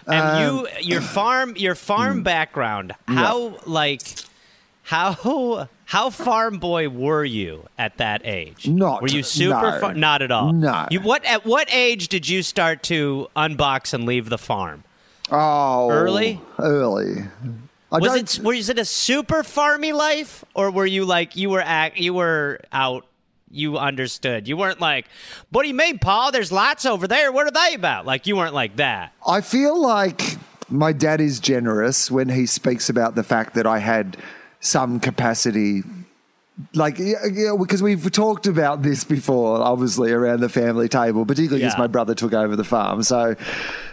[0.07, 2.23] And you, um, your farm, your farm hmm.
[2.25, 2.93] background.
[3.09, 4.03] How like,
[4.85, 8.69] how how farm boy were you at that age?
[8.69, 9.73] Not- Were you super?
[9.73, 9.81] no.
[9.81, 10.53] Far, not at all.
[10.53, 10.87] No.
[10.91, 11.25] You what?
[11.25, 14.85] At what age did you start to unbox and leave the farm?
[15.31, 16.41] Oh, Early?
[16.59, 17.25] Early.
[17.91, 21.63] I Was it was it a super farmy life, or were you like you were
[21.65, 23.07] act you were out?
[23.51, 24.49] You understood.
[24.49, 25.07] You weren't like,
[25.51, 26.33] "What do you mean, Paul?
[26.33, 27.31] There's lots over there.
[27.31, 29.13] What are they about?" Like you weren't like that.
[29.27, 30.37] I feel like
[30.69, 34.17] my dad is generous when he speaks about the fact that I had
[34.65, 35.83] some capacity
[36.73, 41.75] like yeah, because we've talked about this before, obviously around the family table, particularly because
[41.75, 41.81] Yeah.
[41.81, 43.03] my brother took over the farm.
[43.03, 43.35] So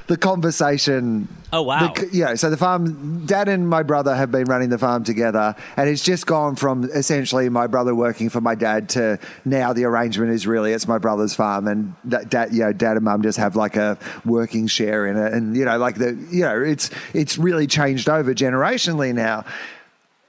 [0.05, 1.27] the conversation.
[1.51, 1.91] Oh, wow.
[1.91, 5.55] the- yeah, so the farm, dad and my brother have been running the farm together,
[5.75, 9.85] and it's just gone from essentially my brother working for my dad to now the
[9.85, 13.23] arrangement is really it's my brother's farm, and that dad, you know, dad and mum
[13.23, 16.61] just have like a working share in it, and you know, like the, you know,
[16.61, 19.45] it's it's really changed over generationally now.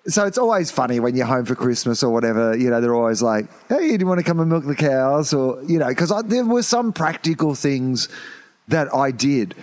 [0.07, 2.57] So it's always funny when you're home for Christmas or whatever.
[2.57, 5.32] You know, they're always like, "Hey, do you want to come and milk the cows?"
[5.32, 8.09] Or you know, because there were some practical things
[8.68, 9.55] that I did,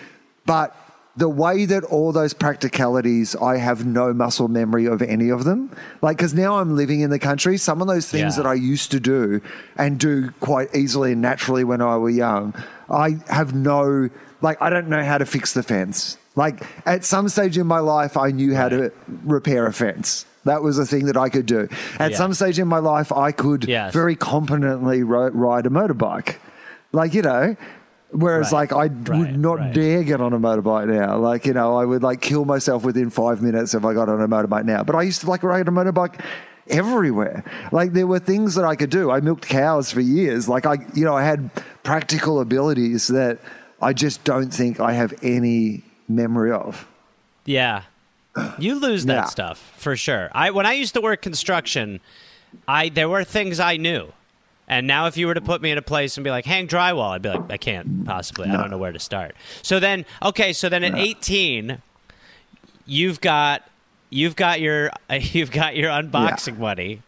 [0.46, 0.76] but
[1.18, 5.70] the way that all those practicalities, I have no muscle memory of any of them.
[6.02, 8.44] Like, because now I'm living in the country, some of those things Yeah.
[8.44, 9.42] that I used to do
[9.76, 12.54] and do quite easily and naturally when I were young,
[12.90, 14.10] I have no,
[14.42, 16.18] like, I don't know how to fix the fence.
[16.38, 18.92] Like, at some stage in my life, I knew how to
[19.26, 20.26] repair a fence.
[20.46, 21.68] That was a thing that I could do.
[22.00, 22.18] At Yeah.
[22.18, 23.94] some stage in my life, I could Yes.
[23.94, 26.36] very competently ro- ride a motorbike.
[26.92, 27.56] Like, you know,
[28.12, 28.72] whereas Right.
[28.72, 28.78] like I
[29.12, 29.74] Right, would not right.
[29.74, 31.18] dare get on a motorbike now.
[31.18, 34.22] Like, you know, I would like kill myself within five minutes if I got on
[34.22, 34.84] a motorbike now.
[34.84, 36.14] But I used to like ride a motorbike
[36.70, 37.44] everywhere.
[37.72, 39.12] Like there were things that I could do.
[39.12, 40.48] I milked cows for years.
[40.48, 41.50] Like I, you know, I had
[41.84, 43.40] practical abilities that
[43.82, 46.88] I just don't think I have any memory of.
[47.46, 47.82] Yeah.
[48.58, 49.24] You lose that Yeah.
[49.26, 50.30] stuff for sure.
[50.34, 52.00] I when I used to work construction,
[52.68, 54.14] I there were things I knew.
[54.68, 56.68] And now if you were to put me in a place and be like, hang
[56.68, 58.48] drywall, I'd be like, I can't possibly.
[58.50, 59.36] I don't know where to start.
[59.64, 61.82] So then okay, so then at 18,
[62.86, 63.68] you've got
[64.12, 67.02] you've got your you've got your unboxing money.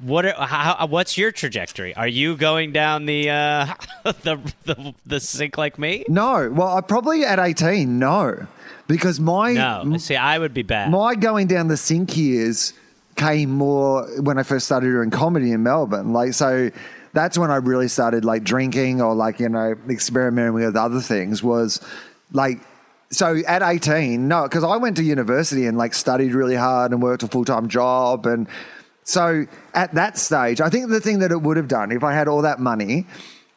[0.00, 1.94] What are, how, what's your trajectory?
[1.94, 3.74] Are you going down the uh,
[4.04, 6.04] the, the the sink like me?
[6.08, 8.46] No, well, I probably at eighteen, no,
[8.88, 9.96] because my No.
[9.98, 10.90] See, I would be bad.
[10.90, 12.72] my going down the sink years
[13.16, 16.12] came more when I first started doing comedy in Melbourne.
[16.12, 16.70] Like, so
[17.12, 21.42] that's when I really started like drinking or like, you know, experimenting with other things
[21.42, 21.80] was
[22.32, 22.58] like,
[23.10, 27.00] so at 18, no, because I went to university and like studied really hard and
[27.00, 28.26] worked a full time job.
[28.26, 28.48] And
[29.04, 32.14] so at that stage, I think the thing that it would have done if I
[32.14, 33.06] had all that money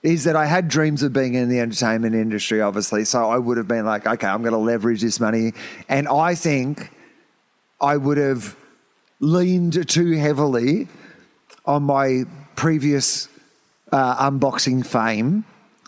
[0.03, 3.05] is that I had dreams of being in the entertainment industry, obviously.
[3.05, 5.53] So I would have been like, okay, I'm going to leverage this money.
[5.89, 6.91] And I think
[7.81, 8.55] I would have
[9.19, 10.87] leaned too heavily
[11.65, 12.25] on my
[12.55, 13.27] previous
[13.91, 15.45] uh, unboxing fame,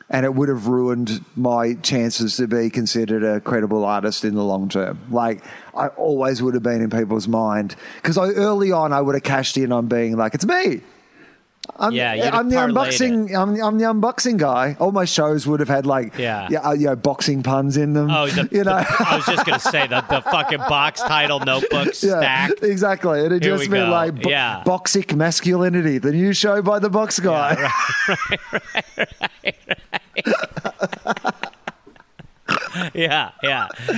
[0.09, 4.43] and it would have ruined my chances to be considered a credible artist in the
[4.43, 4.99] long term.
[5.11, 5.43] Like
[5.75, 9.23] I always would have been in people's mind because I early on I would have
[9.23, 10.81] cashed in on being like, it's me.
[11.77, 13.35] I'm, Yeah, I'm the unboxing.
[13.35, 14.75] I'm, I'm the unboxing guy.
[14.79, 16.47] All my shows would have had like, Yeah.
[16.49, 18.09] yeah, uh, you know, boxing puns in them.
[18.09, 21.39] Oh, the, you know, the- I was just gonna say the the fucking box title
[21.41, 22.63] notebook stacked.
[22.63, 23.19] Exactly.
[23.23, 24.63] It'd Here just been like bo- Yeah.
[24.65, 27.69] Boxic Masculinity, the new show by the box guy.
[29.43, 29.53] Yeah,
[32.93, 33.31] yeah.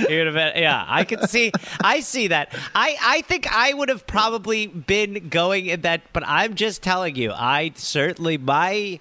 [0.08, 1.52] He would have been, yeah, I could see.
[1.82, 2.54] I see that.
[2.74, 7.16] I I think I would have probably been going in that, but I'm just telling
[7.16, 7.32] you.
[7.32, 9.00] I certainly my.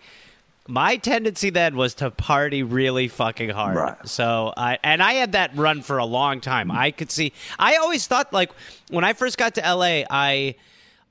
[0.68, 3.76] My tendency then was to party really fucking hard.
[3.76, 4.08] Right.
[4.08, 6.72] So I and I had that run for a long time.
[6.72, 8.52] I could see I always thought like
[8.90, 10.56] when I first got to LA, I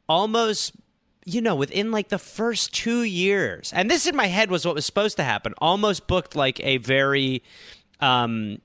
[0.08, 0.72] almost
[1.24, 4.74] you know, within like the first two years, and this in my head was what
[4.74, 7.42] was supposed to happen, almost booked like a very
[8.00, 8.60] um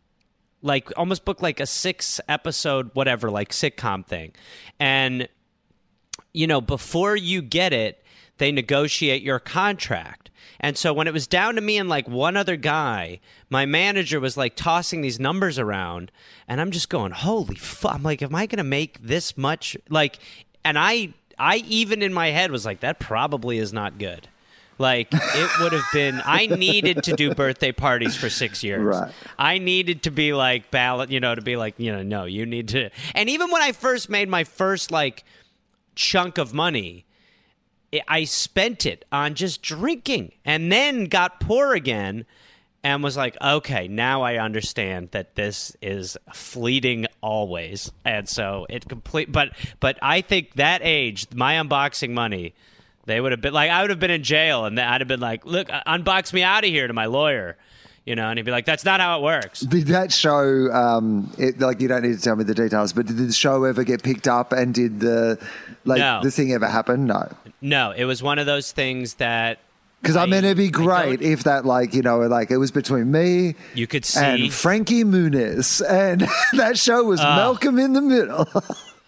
[0.61, 4.33] like almost booked like a six episode whatever like sitcom thing.
[4.79, 5.27] And
[6.33, 8.03] you know before you get it
[8.37, 10.29] they negotiate your contract.
[10.59, 14.19] And so when it was down to me and like one other guy my manager
[14.19, 16.11] was like tossing these numbers around
[16.47, 19.77] and i'm just going holy fuck i'm like am i gonna make this much?
[19.89, 20.17] Like
[20.63, 24.27] and i i even in my head was like that probably is not good
[24.77, 28.83] like it would have been I needed to do birthday parties for 6 years.
[28.83, 29.13] Right.
[29.39, 32.45] I needed to be like ballot, you know, to be like, you know, no, you
[32.45, 32.89] need to.
[33.13, 35.23] And even when I first made my first like
[35.95, 37.05] chunk of money,
[38.07, 42.25] I spent it on just drinking and then got poor again
[42.85, 47.91] and was like, okay, now I understand that this is fleeting always.
[48.05, 52.53] And so it complete but but I think that age, my unboxing money,
[53.07, 55.19] they would have been like I would have been in jail and I'd have been
[55.19, 57.57] like, look, unbox me out of here to my lawyer.
[58.05, 61.33] You know, and he'd be like, "That's not how it works." Did that show, um,
[61.39, 63.83] it, like, you don't need to tell me the details, but did the show ever
[63.83, 65.39] get picked up and did the,
[65.85, 66.19] like, No.
[66.21, 67.07] the thing ever happen?
[67.07, 67.27] No.
[67.61, 69.57] No, it was one of those things that
[70.05, 73.11] Because I, mean, it'd be great if that, like, you know, like it was between
[73.11, 74.19] me you could see.
[74.23, 77.35] and Frankie Muniz, and that show was Ah.
[77.35, 78.47] Malcolm in the Middle.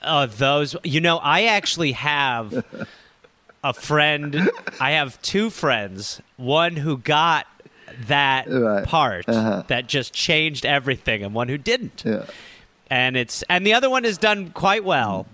[0.02, 0.76] Oh, those.
[0.84, 2.66] You know, I actually have.
[3.64, 4.50] a friend.
[4.80, 6.22] I have two friends.
[6.38, 7.46] One who got
[8.08, 8.86] that Right.
[8.86, 9.64] part Uh-huh.
[9.68, 12.04] that just changed everything, and one who didn't.
[12.06, 12.26] Yeah.
[12.90, 15.26] And it's and the other one has done quite well,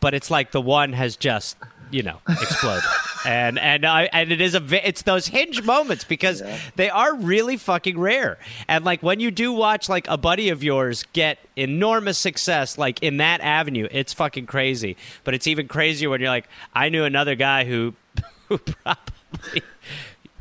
[0.00, 1.56] but it's like the one has just
[1.90, 2.82] you know explode.
[3.26, 6.42] and and I and it is a it's those hinge moments because
[6.76, 8.38] they are really fucking rare.
[8.68, 13.02] And like when you do watch like a buddy of yours get enormous success like
[13.02, 14.96] in that avenue, it's fucking crazy.
[15.24, 17.94] But it's even crazier when you're like, I knew another guy who
[18.48, 19.62] who probably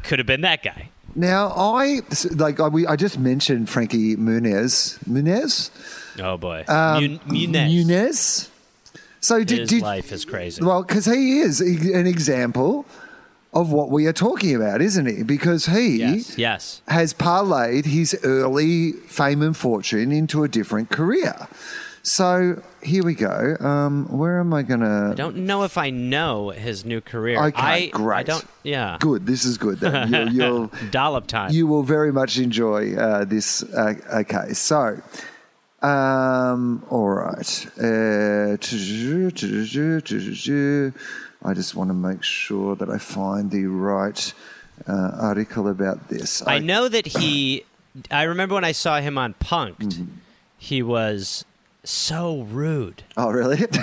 [0.04, 0.90] could have been that guy.
[1.16, 2.02] Now I
[2.36, 5.00] like I, we, I just mentioned Frankie Muniz.
[5.06, 5.72] Muniz.
[6.22, 7.86] Oh boy, Um, Mun- Munez.
[7.86, 8.50] Muniz.
[9.20, 10.64] So did, His did life is crazy.
[10.64, 12.86] well because he is an example
[13.54, 15.24] of what we are talking about, isn't he?
[15.24, 16.82] Because he yes, yes.
[16.88, 21.48] has parlayed his early fame and fortune into a different career.
[22.04, 23.58] So here we go.
[23.60, 25.10] Um, where am I going to.
[25.12, 27.44] I don't know if I know his new career.
[27.48, 28.18] Okay, I, great.
[28.18, 28.46] I don't.
[28.64, 28.98] Yeah.
[29.00, 29.26] Good.
[29.26, 29.80] This is good.
[29.80, 31.52] Then you'll, you'll Dollop time.
[31.52, 33.64] you will very much enjoy uh, this.
[33.64, 35.02] Uh, okay, so.
[35.82, 37.68] Um, all right.
[37.82, 38.58] Uh,
[41.42, 44.34] I just want to make sure that I find the right
[44.88, 46.46] uh, article about this.
[46.46, 47.64] I know that he.
[48.12, 49.80] I remember when I saw him on Punk'd.
[49.80, 50.06] Mm-hmm.
[50.58, 51.46] He was
[51.84, 53.04] so rude.
[53.18, 53.66] Oh, really?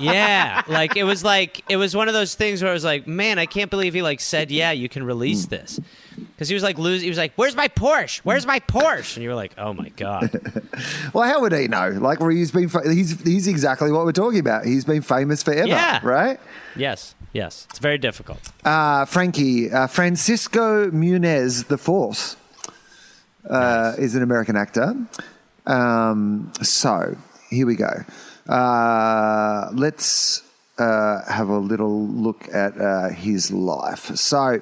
[0.00, 3.06] Yeah, like it was like it was one of those things where I was like,
[3.06, 5.80] man, I can't believe he like said, yeah, you can release this.
[6.16, 7.04] Because he was like losing.
[7.04, 8.20] He was like, "Where's my Porsche?
[8.20, 10.30] Where's my Porsche?" And you were like, "Oh my god!"
[11.14, 11.88] well, how would he know?
[11.90, 14.64] Like, where he's been, fa- he's he's exactly what we're talking about.
[14.64, 16.00] He's been famous forever, Yeah.
[16.02, 16.38] right?
[16.74, 18.38] yes, yes, it's very difficult.
[18.64, 22.36] Uh, Frankie, uh, Francisco Muniz the Fourth
[23.48, 24.94] uh, is an American actor.
[25.66, 27.16] Um, so
[27.50, 28.04] here we go.
[28.48, 30.42] Uh, let's
[30.78, 34.14] uh, have a little look at uh, his life.
[34.16, 34.60] So,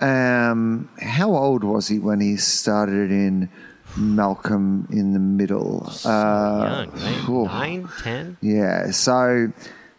[0.00, 3.48] um, how old was he when he started in
[3.96, 5.90] Malcolm in the Middle?
[6.04, 6.86] Uh,
[7.26, 7.44] Young?
[7.46, 8.36] Nine, ten.
[8.40, 8.90] Yeah.
[8.90, 9.52] So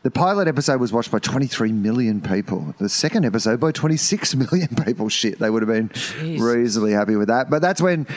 [0.04, 2.74] the pilot episode was watched by 23 million people.
[2.78, 5.10] The second episode by 26 million people.
[5.10, 6.40] Shit, they would have been Jeez.
[6.40, 7.50] reasonably happy with that.
[7.50, 8.08] But that's when,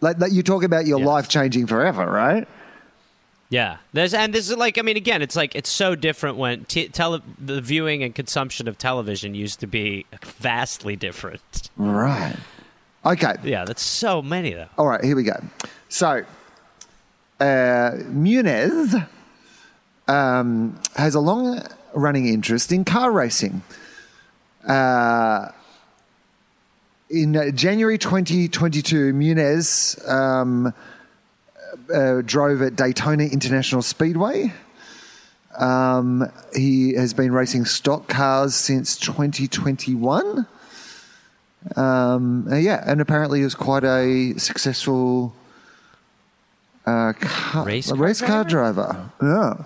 [0.00, 2.46] like, like you talk about your life changing forever, right?
[3.48, 6.64] Yeah, there's and this is like I mean again, it's like it's so different when
[6.64, 11.70] t- tele- the viewing and consumption of television used to be vastly different.
[11.76, 12.36] Right.
[13.04, 13.36] Okay.
[13.44, 14.66] Yeah, that's so many though.
[14.76, 15.02] All right.
[15.02, 15.40] Here we go.
[15.88, 16.24] So,
[17.38, 17.44] uh,
[18.10, 19.06] Muniz
[20.08, 21.62] um, has a long
[21.94, 23.62] running interest in car racing.
[24.66, 25.50] Uh,
[27.08, 30.74] in uh, January 2022, Muniz um,
[31.92, 34.52] uh, drove at Daytona International Speedway.
[35.58, 40.46] Um, he has been racing stock cars since 2021.
[41.74, 45.34] Um, uh, yeah, and apparently he was quite a successful
[46.84, 49.10] uh, car, Race car race car driver.
[49.20, 49.64] Yeah,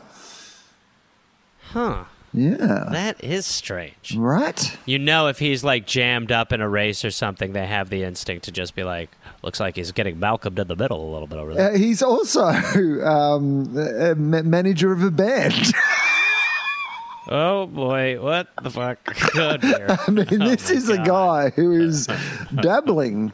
[1.73, 2.05] Huh.
[2.33, 4.15] Yeah, That is strange.
[4.17, 4.77] right.
[4.87, 8.03] You know, if he's like jammed up in a race or something, they have the
[8.05, 9.11] instinct to just be like,
[9.43, 11.73] looks like he's getting Malcolm to the middle a little bit over there.
[11.73, 12.41] Uh, he's also
[13.05, 15.55] um, a manager of a band.
[17.29, 18.99] oh boy, what the fuck?
[19.35, 22.07] I mean, this my is a guy who is
[22.61, 23.33] dabbling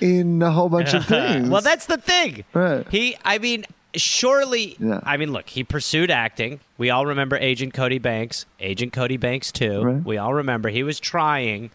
[0.00, 1.48] in a whole bunch of things.
[1.48, 2.44] well, that's the thing.
[2.52, 2.86] Right.
[2.90, 3.64] He, I mean,
[3.96, 4.76] surely.
[4.78, 5.00] Yeah.
[5.02, 6.60] I mean, look, he pursued acting.
[6.78, 9.82] We all remember Agent Cody Banks, Agent Cody Banks too.
[9.82, 10.04] Right.
[10.04, 11.70] We all remember he was trying.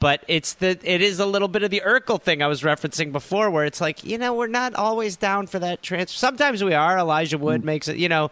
[0.00, 3.10] But it's the it is a little bit of the Urkel thing I was referencing
[3.10, 6.18] before, where it's like you know we're not always down for that transfer.
[6.18, 6.98] Sometimes we are.
[6.98, 7.64] Elijah Wood Mm.
[7.64, 7.96] makes it.
[7.96, 8.30] You know,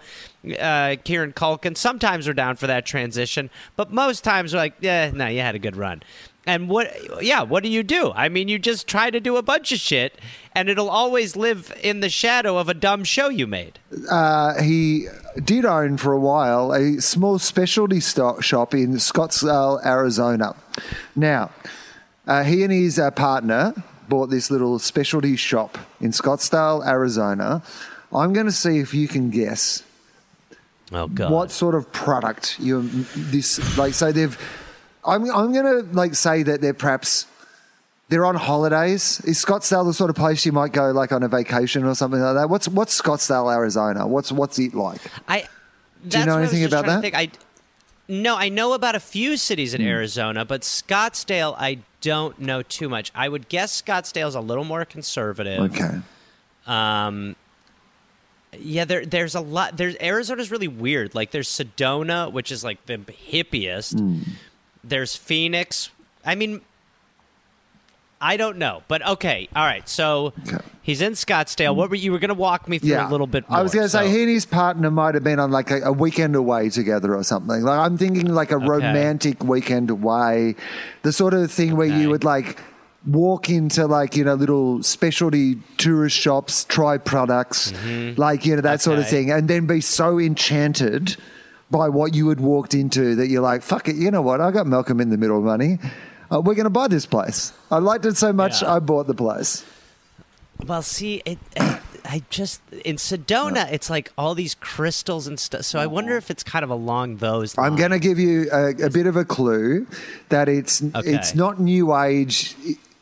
[0.61, 1.75] uh, Kieran Culkin.
[1.77, 5.55] Sometimes we're down for that transition, but most times we're like, yeah, no, you had
[5.55, 6.03] a good run.
[6.45, 8.11] And what, yeah, what do you do?
[8.16, 10.18] I mean, you just try to do a bunch of shit,
[10.57, 13.78] and it'll always live in the shadow of a dumb show you made.
[14.11, 15.07] uh, he
[15.45, 20.57] did own for a while a small specialty stock shop in Scottsdale, Arizona.
[21.14, 21.51] Now,
[22.26, 23.72] uh, he and his uh, partner
[24.09, 27.62] bought this little specialty shop in Scottsdale, Arizona.
[28.12, 29.84] I'm going to see if you can guess
[30.93, 31.30] Oh God!
[31.30, 32.82] what sort of product you
[33.14, 33.95] this like.
[33.95, 34.36] So they've.
[35.05, 37.26] I'm I'm going to like say that they're perhaps.
[38.09, 39.22] They're on holidays.
[39.24, 42.20] Is Scottsdale the sort of place you might go like on a vacation or something
[42.20, 42.50] like that?
[42.50, 44.07] What's what's Scottsdale, Arizona?
[44.07, 45.00] What's what's it like?
[45.28, 45.48] I.
[46.07, 47.14] Do you know anything about that?
[47.14, 47.30] I,
[48.09, 49.86] no, I know about a few cities in Hmm.
[49.86, 53.12] Arizona, but Scottsdale, I don't know too much.
[53.14, 55.61] I would guess Scottsdale's a little more conservative.
[55.72, 56.00] Okay.
[56.66, 57.36] Um,
[58.59, 59.78] Yeah, there there's a lot.
[59.78, 61.14] There's Arizona's really weird.
[61.14, 63.98] Like there's Sedona, which is like the hippiest.
[63.98, 64.22] Hmm.
[64.85, 65.91] There's Phoenix.
[66.24, 66.61] I mean,
[68.20, 69.89] I don't know, but okay, all right.
[69.89, 70.59] So Okay.
[70.83, 71.74] he's in Scottsdale.
[71.74, 73.49] What were you were going to walk me through Yeah, a little bit?
[73.51, 73.59] More.
[73.59, 75.80] I was going to say he and his partner might have been on like a,
[75.83, 77.62] a weekend away together or something.
[77.62, 80.55] Like I'm thinking like a romantic weekend away,
[81.03, 81.99] the sort of thing where Okay.
[82.01, 82.61] you would like
[83.05, 87.72] walk into like you know little specialty tourist shops, try products,
[88.16, 89.11] like you know that sort of Mm-hmm.
[89.11, 91.16] Thing, and then be so enchanted
[91.73, 94.41] by what you had walked into that you're like, fuck it, you know what?
[94.41, 95.79] I got Malcolm in the middle money.
[96.31, 97.53] Uh, we're going to buy this place.
[97.70, 98.75] I liked it so much, Yeah.
[98.75, 99.64] I bought the place.
[100.64, 101.39] Well, see, it,
[102.05, 105.62] I just in Sedona, it's like all these crystals and stuff.
[105.62, 107.59] So I wonder if it's kind of along those.
[107.59, 109.87] I'm going to give you a, a bit of a clue
[110.29, 111.14] that it's Okay.
[111.14, 112.55] it's not new age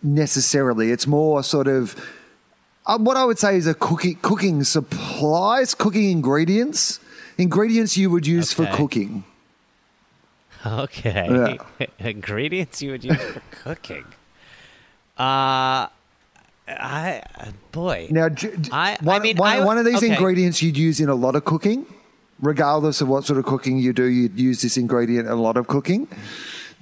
[0.02, 0.90] necessarily.
[0.90, 1.94] It's more sort of
[2.86, 6.98] uh, what I would say is a cooking cooking supplies, cooking ingredients,
[7.40, 9.24] ingredients you would use for cooking.
[10.66, 11.58] Okay.
[11.98, 14.04] Ingredients you would use for cooking.
[15.18, 15.88] Uh
[16.68, 17.22] I
[17.72, 18.08] boy.
[18.10, 20.10] Now, j- j- I- I one, mean, one, I- one of these okay.
[20.12, 21.86] ingredients you'd use in a lot of cooking,
[22.40, 25.56] regardless of what sort of cooking you do, you'd use this ingredient in a lot
[25.56, 26.06] of cooking.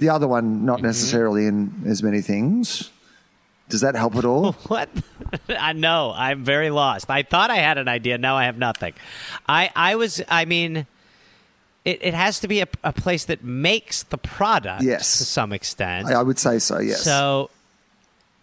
[0.00, 0.66] The other one, Mm-hmm.
[0.66, 2.90] not necessarily in as many things.
[3.68, 4.52] Does that help at all?
[4.68, 4.88] What?
[5.48, 6.12] I know.
[6.16, 7.10] I'm very lost.
[7.10, 8.16] I thought I had an idea.
[8.18, 8.94] Now I have nothing.
[9.48, 10.22] I I was.
[10.28, 10.86] I mean,
[11.84, 14.82] it, it has to be a, a place that makes the product.
[14.82, 15.18] Yes.
[15.18, 16.08] To some extent.
[16.08, 16.78] I, I would say so.
[16.78, 17.02] Yes.
[17.02, 17.50] So.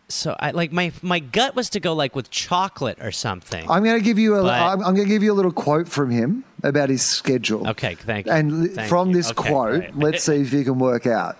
[0.07, 3.67] So I like my my gut was to go like with chocolate or something.
[3.67, 4.43] I'm going to give you a.
[4.43, 7.67] But- am going to give you a little quote from him about his schedule.
[7.69, 8.31] Okay, thank you.
[8.31, 9.15] And Thank from you.
[9.15, 9.97] this Okay, quote, great.
[9.97, 11.37] let's see if you can work out.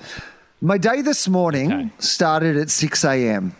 [0.61, 1.89] My day this morning Okay.
[1.99, 3.55] started at 6 a.m.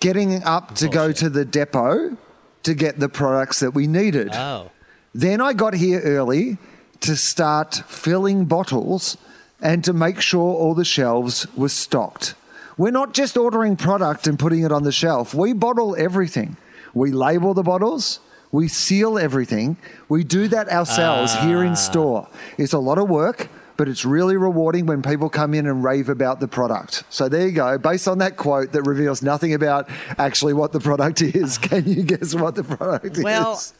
[0.00, 2.16] Getting up to go to the depot
[2.62, 4.30] to get the products that we needed.
[4.32, 4.70] oh.
[5.12, 6.56] Then I got here early
[7.00, 9.16] to start filling bottles
[9.60, 12.34] and to make sure all the shelves were stocked.
[12.78, 16.56] We're not just ordering product and putting it on the shelf, we bottle everything.
[16.94, 18.20] We label the bottles,
[18.52, 19.76] we seal everything.
[20.08, 21.74] We do that ourselves here in ah.
[21.74, 22.28] store.
[22.58, 23.48] It's a lot of work.
[23.80, 27.02] But it's really rewarding when people come in and rave about the product.
[27.08, 27.78] So there you go.
[27.78, 32.02] Based on that quote that reveals nothing about actually what the product is, can you
[32.02, 33.24] guess what the product is?
[33.24, 33.72] Well, is?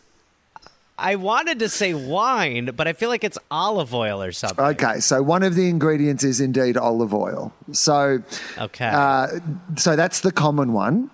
[0.97, 4.65] I wanted to say wine, but I feel like it's olive oil or something.
[4.65, 7.53] Okay, so one of the ingredients is indeed olive oil.
[7.73, 8.23] So,
[8.57, 8.89] Okay.
[8.91, 9.27] uh,
[9.77, 11.11] so that's the common one.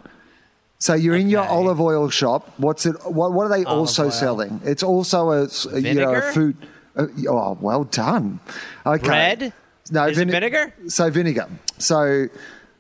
[0.79, 2.53] So you're in your olive oil shop.
[2.59, 2.95] What's it?
[3.05, 4.11] What, what are they Olive also oil.
[4.13, 4.61] selling?
[4.63, 5.49] It's also a
[5.81, 6.57] you know a food.
[6.97, 8.41] Uh, oh, well done.
[8.85, 9.05] Okay.
[9.07, 9.53] Bread?
[9.91, 10.73] No, Is vine- vinegar?
[10.89, 11.49] So vinegar.
[11.79, 12.29] So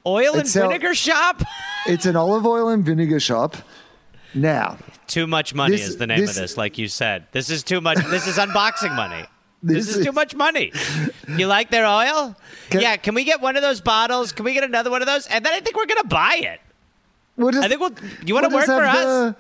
[0.07, 1.43] Oil and sell- vinegar shop?
[1.87, 3.57] it's an olive oil and vinegar shop.
[4.35, 7.27] Now, too much money This- is the name this- of this, like you said.
[7.33, 7.99] This is too much.
[8.07, 9.25] This is unboxing money.
[9.63, 10.71] This, This is too much money.
[11.29, 12.37] You like their oil?
[12.71, 12.97] Can- yeah.
[12.99, 14.31] Can we get one of those bottles?
[14.31, 15.27] Can we get another one of those?
[15.27, 16.61] And then I think we're gonna buy it.
[17.37, 17.93] what does, I think we'll.
[18.25, 19.05] You want to work for us?
[19.05, 19.37] the-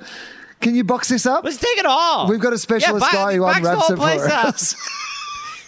[0.60, 1.44] can you box this up?
[1.44, 2.28] Let's take it all.
[2.28, 4.76] We've got a specialist yeah, buy- guy who unwraps it for us.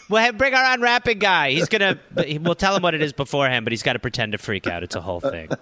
[0.08, 1.50] We'll have, bring our unwrapping guy.
[1.50, 1.98] He's gonna.
[2.40, 4.82] We'll tell him what it is beforehand, but he's got to pretend to freak out.
[4.82, 5.50] It's a whole thing.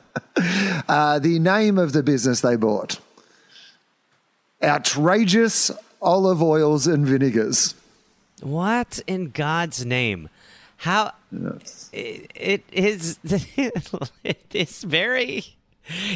[0.87, 3.01] Uh, the name of the business they bought
[4.63, 5.71] Outrageous
[6.03, 7.75] Olive Oils and Vinegars.
[8.43, 10.29] What in God's name?
[10.77, 11.13] How
[11.93, 15.57] it, it is it is very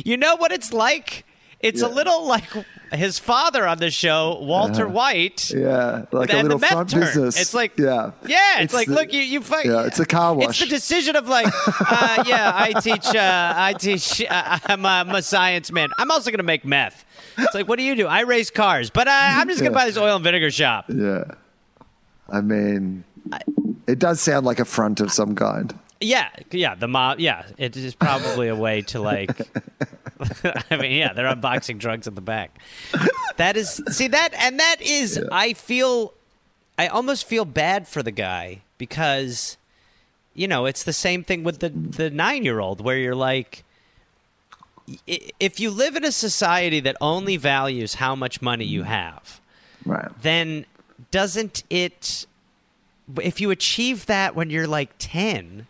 [0.04, 1.24] you know what it's like?
[1.61, 2.44] It's a little like
[2.92, 5.50] his father on the show, Walter White.
[5.50, 7.00] Yeah, like a little front turn.
[7.00, 7.38] business.
[7.40, 9.64] It's like yeah, Yeah, it's, It's like the- look, you you fuck.
[9.66, 10.48] yeah, it's a car wash.
[10.48, 14.22] It's the decision of like, uh, yeah, I teach, uh, I teach.
[14.22, 15.90] Uh, I'm, a, I'm a science man.
[15.98, 17.04] I'm also gonna make meth.
[17.36, 18.06] It's like, what do you do?
[18.06, 19.78] I race cars, but uh, I'm just gonna Yeah.
[19.78, 20.86] buy this oil and vinegar shop.
[20.88, 21.24] yeah.
[22.28, 23.04] I mean,
[23.86, 25.74] it does sound like a front of some kind.
[26.01, 27.20] Yeah, yeah, the mob.
[27.20, 29.30] Yeah, it is probably a way to like.
[30.70, 32.59] I mean, yeah, they're unboxing drugs in the back.
[33.36, 35.22] That is, see that, and that is.
[35.30, 36.14] I feel,
[36.78, 39.59] I almost feel bad for the guy because,
[40.34, 43.64] you know, it's the same thing with the the nine year old where you're like,
[45.07, 48.90] if you live in a society that only values how much money you mm-hmm.
[48.90, 49.40] have,
[49.84, 50.11] Right.
[50.22, 50.66] then
[51.11, 52.26] doesn't it
[53.20, 55.66] if you achieve that when you're like 10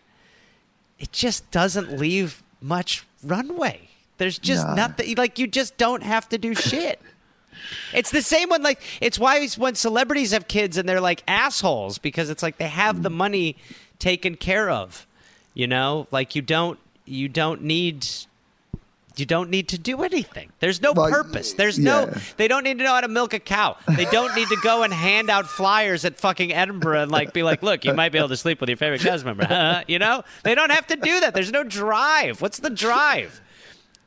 [1.01, 4.75] it just doesn't leave much runway there's just Nah.
[4.75, 7.01] nothing like you just don't have to do shit
[7.93, 8.61] it's the same one.
[8.63, 12.67] like it's why when celebrities have kids and they're like assholes because it's like they
[12.67, 13.55] have the money
[13.99, 15.05] taken care of
[15.53, 18.07] you know like you don't you don't need
[19.17, 20.51] you don't need to do anything.
[20.59, 21.53] There's no Like, purpose.
[21.53, 22.13] There's no.
[22.37, 23.75] They don't need to know how to milk a cow.
[23.87, 27.43] They don't need to go and hand out flyers at fucking Edinburgh and like be
[27.43, 29.43] like, look, you might be able to sleep with your favorite cast member.
[29.51, 31.33] Uh, you know, they don't have to do that.
[31.33, 32.41] There's no drive.
[32.41, 33.41] What's the drive?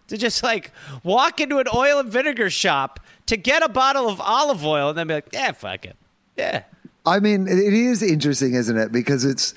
[0.08, 4.20] To just like walk into an oil and vinegar shop to get a bottle of
[4.20, 5.96] olive oil and then be like, yeah, fuck it,
[6.36, 6.62] yeah.
[7.06, 8.90] I mean, it is interesting, isn't it?
[8.92, 9.54] Because it's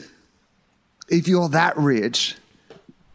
[1.10, 2.36] if you're that rich,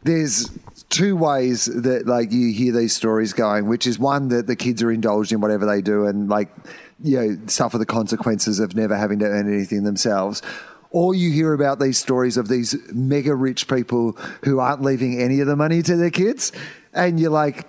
[0.02, 0.50] there's
[0.92, 4.82] two ways that like you hear these stories going, which is one that the kids
[4.82, 6.48] are indulged in whatever they do and like
[7.02, 10.42] you know suffer the consequences of never having to earn anything themselves.
[10.90, 14.12] Or you hear about these stories of these mega rich people
[14.44, 16.52] who aren't leaving any of the money to their kids,
[16.92, 17.66] and you're like.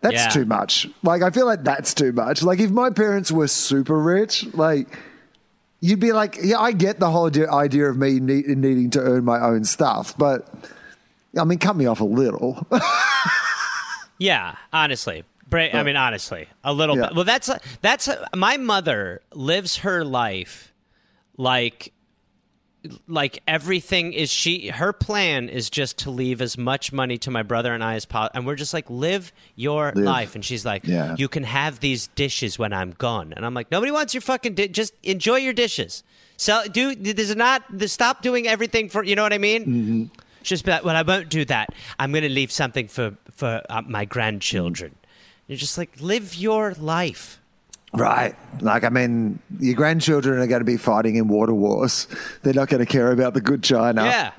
[0.00, 0.28] That's Yeah.
[0.28, 0.86] too much.
[1.02, 2.42] Like, I feel like that's too much.
[2.42, 4.86] Like, if my parents were super rich, like,
[5.80, 9.24] you'd be like, yeah, I get the whole idea- of me need, needing to earn
[9.24, 10.46] my own stuff, but
[11.38, 12.66] I mean, cut me off a little.
[14.18, 15.24] Yeah, honestly.
[15.52, 17.08] I mean, honestly, a little Yeah.
[17.08, 17.14] bit.
[17.16, 20.72] Well, that's that's my mother lives her life
[21.36, 21.92] like
[23.08, 27.42] like everything is she her plan is just to leave as much money to my
[27.42, 30.04] brother and I as possible and we're just like live your Live.
[30.04, 31.14] life and she's like Yeah.
[31.18, 34.54] you can have these dishes when I'm gone and I'm like nobody wants your fucking
[34.54, 36.04] di- just enjoy your dishes
[36.36, 40.04] so do this is not stop doing everything for you know what I mean Mm-hmm.
[40.44, 41.70] Just be like, well, I won't do that.
[41.98, 44.94] I'm going to leave something for for uh, my grandchildren.
[45.46, 47.38] You're just like, live your life.
[47.92, 48.34] right.
[48.60, 52.06] Like, I mean, your grandchildren are going to be fighting in water wars.
[52.42, 54.04] They're not going to care about the good China.
[54.04, 54.32] Yeah.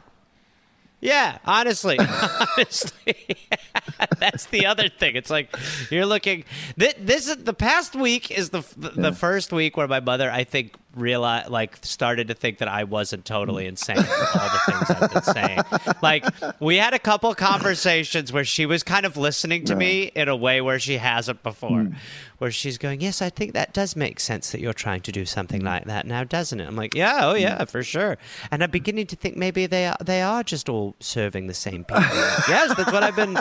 [1.02, 2.00] Yeah, honestly,
[2.58, 3.38] honestly,
[4.18, 5.16] that's the other thing.
[5.16, 5.56] It's like
[5.92, 6.46] you're looking.
[6.78, 10.32] This, this is the past week is the the, the first week where my mother,
[10.32, 14.72] I think, realized like started to think that I wasn't totally insane for all the
[14.72, 15.60] things I've been saying.
[16.02, 16.26] Like
[16.60, 20.36] we had a couple conversations where she was kind of listening to me in a
[20.36, 21.94] way where she hasn't before, hmm.
[22.38, 25.26] where she's going, "Yes, I think that does make sense that you're trying to do
[25.26, 27.64] something like that now, doesn't it?" I'm like, "Yeah, oh yeah, hmm.
[27.66, 28.18] for sure."
[28.52, 31.84] And I'm beginning to think maybe they are they are just all serving the same
[31.84, 32.04] people.
[32.48, 33.38] yes, that's what I've been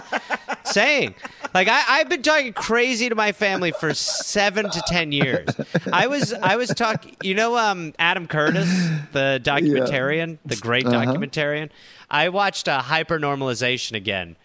[0.75, 1.15] saying.
[1.55, 5.49] Like I, I've been talking crazy to my family for seven to ten years.
[5.93, 7.17] I was I was talking.
[7.23, 8.69] You know, um, Adam Curtis,
[9.13, 11.71] the documentarian, the great documentarian.
[12.11, 14.37] I watched uh, Hypernormalization again,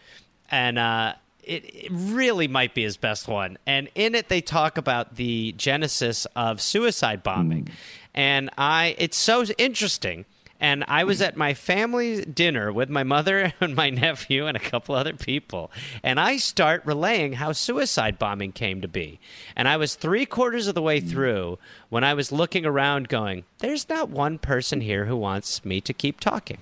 [0.50, 3.58] and uh, it, it really might be his best one.
[3.66, 7.70] And in it, they talk about the genesis of suicide bombing,
[8.14, 10.26] and I it's so interesting.
[10.60, 14.60] And I was at my family dinner with my mother and my nephew and a
[14.60, 15.72] couple other people.
[16.04, 19.20] And I start relaying how suicide bombing came to be.
[19.56, 23.46] And I was three quarters of the way through when I was looking around going,
[23.60, 26.60] there's not one person here who wants me to keep talking.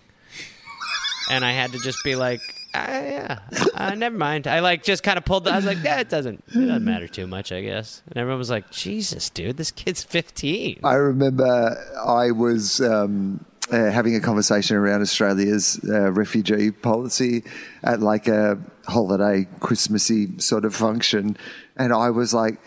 [1.30, 2.39] And I had to just be like,
[2.74, 3.39] ah, yeah,
[3.76, 4.48] uh, never mind.
[4.48, 5.43] I like just kind of pulled.
[5.43, 8.02] The, I was like, yeah, it doesn't, it doesn't matter too much, I guess.
[8.08, 10.82] And everyone was like, Jesus, dude, this kid's 15.
[10.84, 17.43] I remember I was um, uh, having a conversation around Australia's uh, refugee policy
[17.84, 18.57] at like a
[18.88, 21.38] holiday Christmassy sort of function,
[21.76, 22.59] and I was like.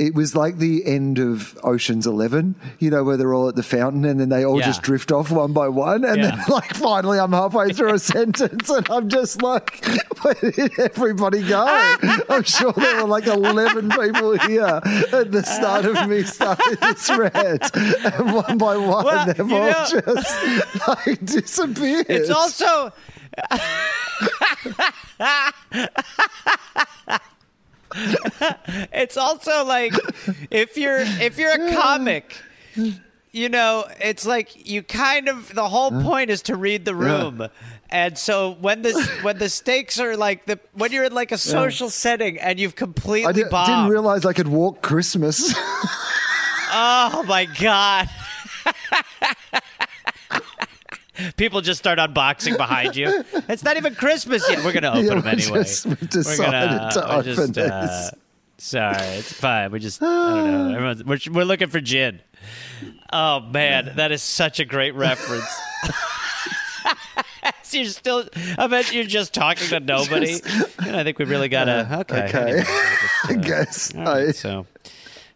[0.00, 3.62] It was like the end of Ocean's Eleven, you know, where they're all at the
[3.62, 4.64] fountain and then they all Yeah.
[4.66, 6.04] just drift off one by one.
[6.04, 6.36] And Yeah.
[6.36, 9.84] then, like, finally, I'm halfway through a sentence and I'm just like,
[10.22, 11.66] where did everybody go?
[12.30, 14.80] I'm sure there were like 11 people here
[15.12, 17.70] at the start of me starting this rant.
[17.76, 22.06] And one by one, Well, they've all know- just like disappeared.
[22.08, 22.90] It's also.
[28.92, 29.92] it's also like
[30.50, 32.36] if you're if you're a comic,
[33.32, 37.48] you know, it's like you kind of the whole point is to read the room.
[37.90, 41.38] And so when the when the stakes are like the when you're in like a
[41.38, 45.54] social setting and you've completely I di- didn't realize I could walk Christmas.
[46.72, 48.08] Oh my god.
[51.36, 53.24] People just start unboxing behind you.
[53.48, 54.64] It's not even Christmas yet.
[54.64, 55.62] We're gonna open Yeah, them we anyway.
[55.64, 57.70] just- We're decided to we're open just, this.
[57.70, 58.10] uh,
[58.58, 59.70] sorry, it's fine.
[59.72, 60.74] We just I don't know.
[60.76, 62.20] Everyone's, we're we're looking for gin.
[63.12, 65.44] Oh man, that is such a great reference.
[67.72, 68.24] You're still.
[68.58, 70.40] I bet you're just talking to nobody.
[70.84, 71.98] And I think we really gotta.
[72.00, 72.24] Okay.
[72.24, 72.38] okay.
[72.50, 72.64] anyway,
[73.28, 73.94] I uh, guess.
[73.94, 74.66] all right, I- so,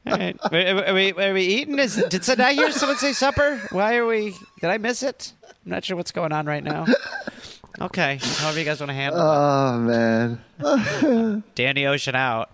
[0.07, 0.37] all right.
[0.53, 1.79] Are, are we, are we eating?
[1.79, 3.61] Is, did, did I hear someone say supper?
[3.71, 4.35] Why are we?
[4.61, 5.33] Did I miss it?
[5.43, 6.87] I'm not sure what's going on right now.
[7.81, 8.19] Okay.
[8.23, 9.25] However you guys want to handle it.
[9.27, 9.79] oh,
[10.61, 11.43] man.
[11.55, 12.51] Danny Ocean out.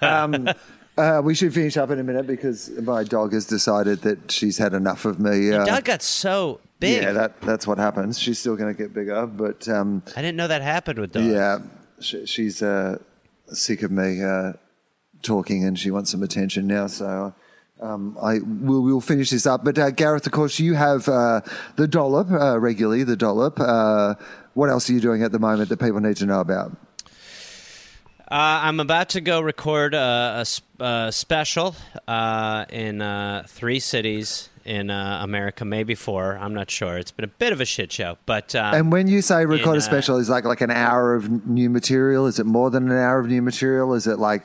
[0.00, 0.48] Um,
[0.96, 4.56] uh, we should finish up in a minute because my dog has decided that she's
[4.56, 5.52] had enough of me.
[5.52, 7.02] Uh, dog got so big.
[7.02, 8.18] yeah, that, that's what happens.
[8.18, 11.26] She's still going to get bigger, but um, I didn't know that happened with dogs.
[11.26, 11.58] yeah,
[12.00, 12.98] she, she's uh,
[13.48, 14.52] sick of me uh,
[15.24, 16.86] talking, and she wants some attention now.
[16.86, 17.34] So.
[17.80, 21.40] Um, I will we'll finish this up, but uh, Gareth, of course, you have uh,
[21.74, 23.02] the dollop uh, regularly.
[23.02, 23.58] The dollop.
[23.58, 24.14] Uh,
[24.54, 26.70] what else are you doing at the moment that people need to know about?
[28.30, 30.44] Uh, I'm about to go record a,
[30.80, 31.76] a, a special
[32.08, 36.38] uh, in uh, three cities in uh, America, maybe four.
[36.38, 36.96] I'm not sure.
[36.96, 39.74] It's been a bit of a shit show, but um, And when you say record
[39.74, 42.26] in, a special, is like like an hour of new material?
[42.26, 43.92] Is it more than an hour of new material?
[43.92, 44.42] Is it like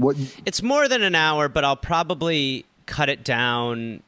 [0.00, 0.16] what?
[0.46, 4.02] it's more than an hour, but I'll probably cut it down.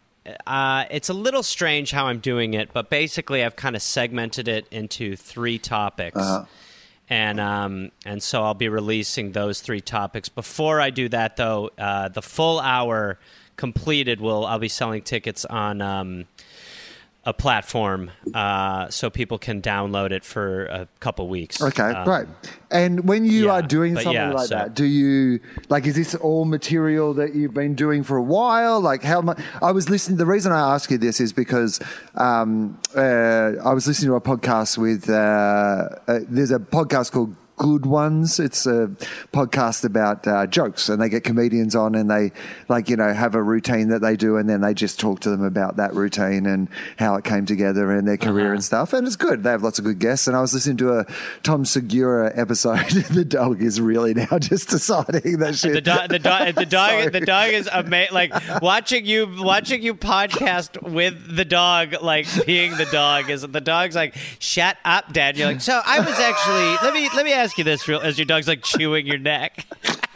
[0.46, 4.48] Uh, it's a little strange how I'm doing it, but basically, I've kind of segmented
[4.48, 6.16] it into three topics.
[6.16, 6.44] Uh-huh.
[7.08, 10.30] And um, and so I'll be releasing those three topics.
[10.30, 13.18] Before I do that, though, uh, the full hour
[13.56, 16.24] completed will I'll be selling tickets on um,
[17.24, 21.62] a platform uh, so people can download it for a couple weeks.
[21.62, 22.26] Okay, Um, right.
[22.70, 25.86] And when you yeah, are doing something yeah, like so- that, do you like?
[25.86, 28.80] Is this all material that you've been doing for a while?
[28.80, 29.38] Like how much?
[29.60, 30.16] I was listening.
[30.18, 31.80] The reason I ask you this is because
[32.14, 35.08] um, uh, I was listening to a podcast with.
[35.08, 38.40] Uh, uh, there's a podcast called Good Ones.
[38.40, 38.88] It's a
[39.32, 42.32] podcast about uh, jokes, and they get comedians on, and they
[42.68, 45.30] like you know have a routine that they do, and then they just talk to
[45.30, 48.54] them about that routine and how it came together and their career Uh-huh.
[48.54, 48.92] and stuff.
[48.92, 49.44] And it's good.
[49.44, 50.26] They have lots of good guests.
[50.26, 51.06] And I was listening to a
[51.44, 52.80] Tom Segura episode.
[53.10, 55.74] the dog is really now just deciding that shit.
[55.74, 58.12] The dog, the dog, the dog, the dog is amazing.
[58.12, 63.60] Like watching you, watching you podcast with the dog, like being the dog is the
[63.60, 66.88] dog's like, "Shut up, Dad." You're like, so I was actually.
[66.88, 69.66] Let me let me ask you this, real as your dog's like chewing your neck.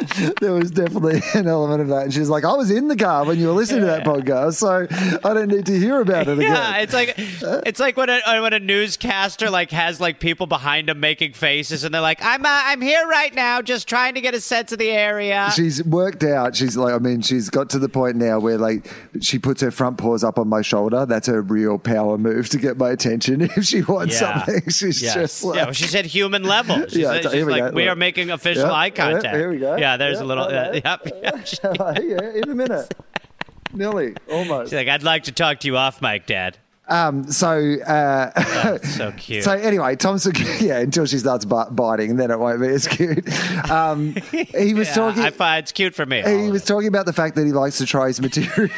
[0.41, 2.05] there was definitely an element of that.
[2.05, 4.55] And she's like, I was in the car when you were listening to that podcast,
[4.55, 4.87] so
[5.29, 6.53] I don't need to hear about it again.
[6.53, 10.89] Yeah, it's like it's like when a when a newscaster like has like people behind
[10.89, 14.21] him making faces, and they're like, "I'm uh, I'm here right now, just trying to
[14.21, 16.57] get a sense of the area." She's worked out.
[16.57, 18.91] She's like, I mean, she's got to the point now where like
[19.21, 21.07] she puts her front paws up on my shoulder.
[21.07, 23.43] That's her real power move to get my attention.
[23.57, 24.45] If she wants Yeah.
[24.45, 25.15] something, she's Yes.
[25.15, 26.87] just like, yeah, well, she said human level.
[26.89, 27.71] She Yeah, she's we like, go.
[27.71, 29.35] we are making official eye contact.
[29.35, 29.77] here we go.
[29.77, 30.45] Yeah, there's a little.
[30.45, 31.49] Uh, yep, yep.
[32.03, 32.95] yeah, in a minute.
[33.73, 34.71] Nearly, almost.
[34.71, 36.57] She's like, I'd like to talk to you off mic, Dad.
[36.89, 39.43] Um, so, uh, That's so cute.
[39.43, 43.29] so anyway, Tom Segura, yeah, until she starts biting, then it won't be as cute.
[43.69, 45.23] Um, he was yeah, talking.
[45.25, 46.23] I find it's cute for me.
[46.23, 48.71] He was talking about the fact that he likes to try his material.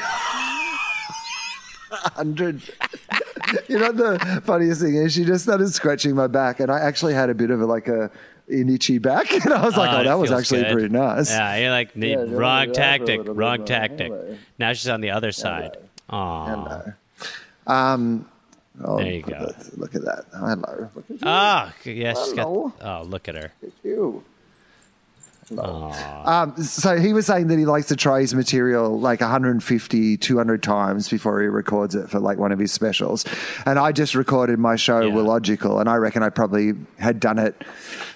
[1.90, 2.62] Hundred.
[3.68, 7.14] you know the funniest thing is she just started scratching my back, and I actually
[7.14, 8.10] had a bit of a, like a
[8.50, 10.72] an itchy back, and I was like, ah, "Oh, it that was actually good.
[10.72, 13.66] pretty nice." Yeah, you're like, the Yeah, you're wrong right, tactic, right, right, wrong right,
[13.66, 14.10] tactic.
[14.12, 14.38] right.
[14.58, 15.76] Now she's on the other uh, side.
[16.10, 16.46] Aw.
[16.46, 16.92] Hello.
[17.66, 18.28] Um,
[18.82, 19.46] oh, There you look at go.
[19.46, 20.24] that- Look at that.
[20.32, 20.90] Hello.
[20.94, 21.18] Look at you.
[21.22, 22.46] Ah, oh, yeah, she's got.
[22.46, 23.52] Oh, look at her.
[23.62, 24.24] Look at you.
[25.56, 30.62] Um, so he was saying that he likes to try his material like 150, 200
[30.62, 33.24] times before he records it for like one of his specials.
[33.66, 35.14] And I just recorded my show Yeah.
[35.22, 37.62] logical, and I reckon I probably had done it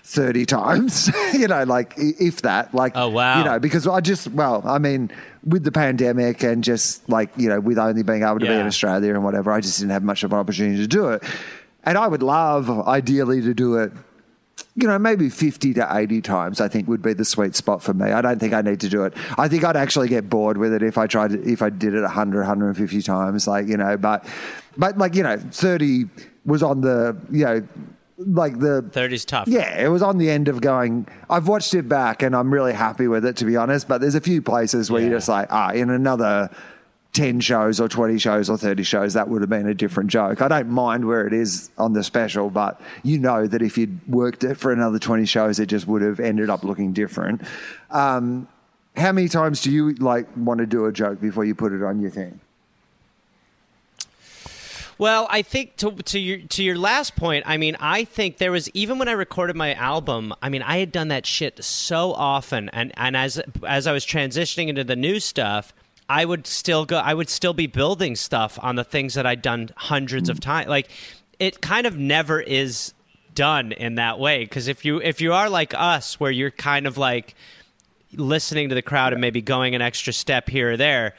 [0.05, 3.39] 30 times, you know, like if that, like, Oh, wow.
[3.39, 5.11] you know, because I just, well, I mean,
[5.47, 8.67] with the pandemic and just like, you know, with only being able to be in
[8.67, 11.23] Australia and whatever, I just didn't have much of an opportunity to do it.
[11.85, 13.93] And I would love, ideally, to do it
[14.75, 17.93] you know, maybe 50 to 80 times, I think would be the sweet spot for
[17.93, 18.11] me.
[18.11, 19.13] I don't think I need to do it.
[19.37, 21.95] I think I'd actually get bored with it if I tried, to, if I did
[21.95, 24.27] it 100, 150 times, like, you know, but,
[24.77, 26.07] but like, you know, 30
[26.47, 27.69] was on the, you know,
[28.17, 29.49] like the, 30's tough.
[29.49, 31.07] yeah, it was on the end of going.
[31.29, 33.89] I've watched it back and I'm really happy with it, to be honest.
[33.89, 36.51] But there's a few places where you're just like, ah, in another
[37.13, 40.41] 10 shows or 20 shows or 30 shows, that would have been a different joke.
[40.41, 44.01] I don't mind where it is on the special, but you know that if you'd
[44.09, 47.43] worked it for another 20 shows, it just would have ended up looking different.
[47.91, 48.49] Um,
[48.97, 51.83] how many times do you like want to do a joke before you put it
[51.83, 52.41] on your thing?
[54.99, 58.53] Well, I think to to your to your last point, I mean, I think there
[58.53, 62.13] was even when I recorded my album, I mean, I had done that shit so
[62.13, 65.75] often and and as as I was transitioning into the new stuff,
[66.13, 69.41] I would still go I would still be building stuff on the things that I'd
[69.41, 70.69] done hundreds of times.
[70.69, 70.91] Like
[71.39, 72.93] it kind of never is
[73.35, 76.87] done in that way because if you if you are like us where you're kind
[76.87, 77.35] of like
[78.13, 81.15] listening to the crowd and maybe going an extra step here or there,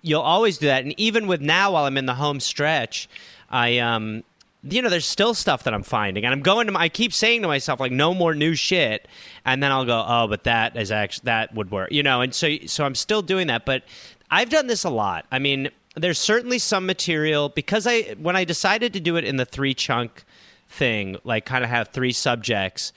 [0.00, 0.84] you'll always do that.
[0.84, 3.08] And even with now, while I'm in the home stretch,
[3.50, 4.22] I um,
[4.62, 6.72] you know, there's still stuff that I'm finding, and I'm going to.
[6.72, 9.08] My, I keep saying to myself like, no more new shit,
[9.44, 12.20] and then I'll go, oh, but that is actually that would work, you know.
[12.20, 13.82] And so, so I'm still doing that, but
[14.30, 15.26] I've done this a lot.
[15.30, 19.36] I mean, there's certainly some material because I when I decided to do it in
[19.36, 20.24] the three chunk
[20.68, 22.92] thing, like kind of have three subjects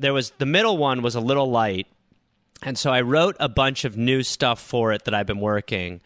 [0.00, 1.86] there was the middle one was a little light,
[2.62, 6.00] and so I wrote a bunch of new stuff for it that I've been working,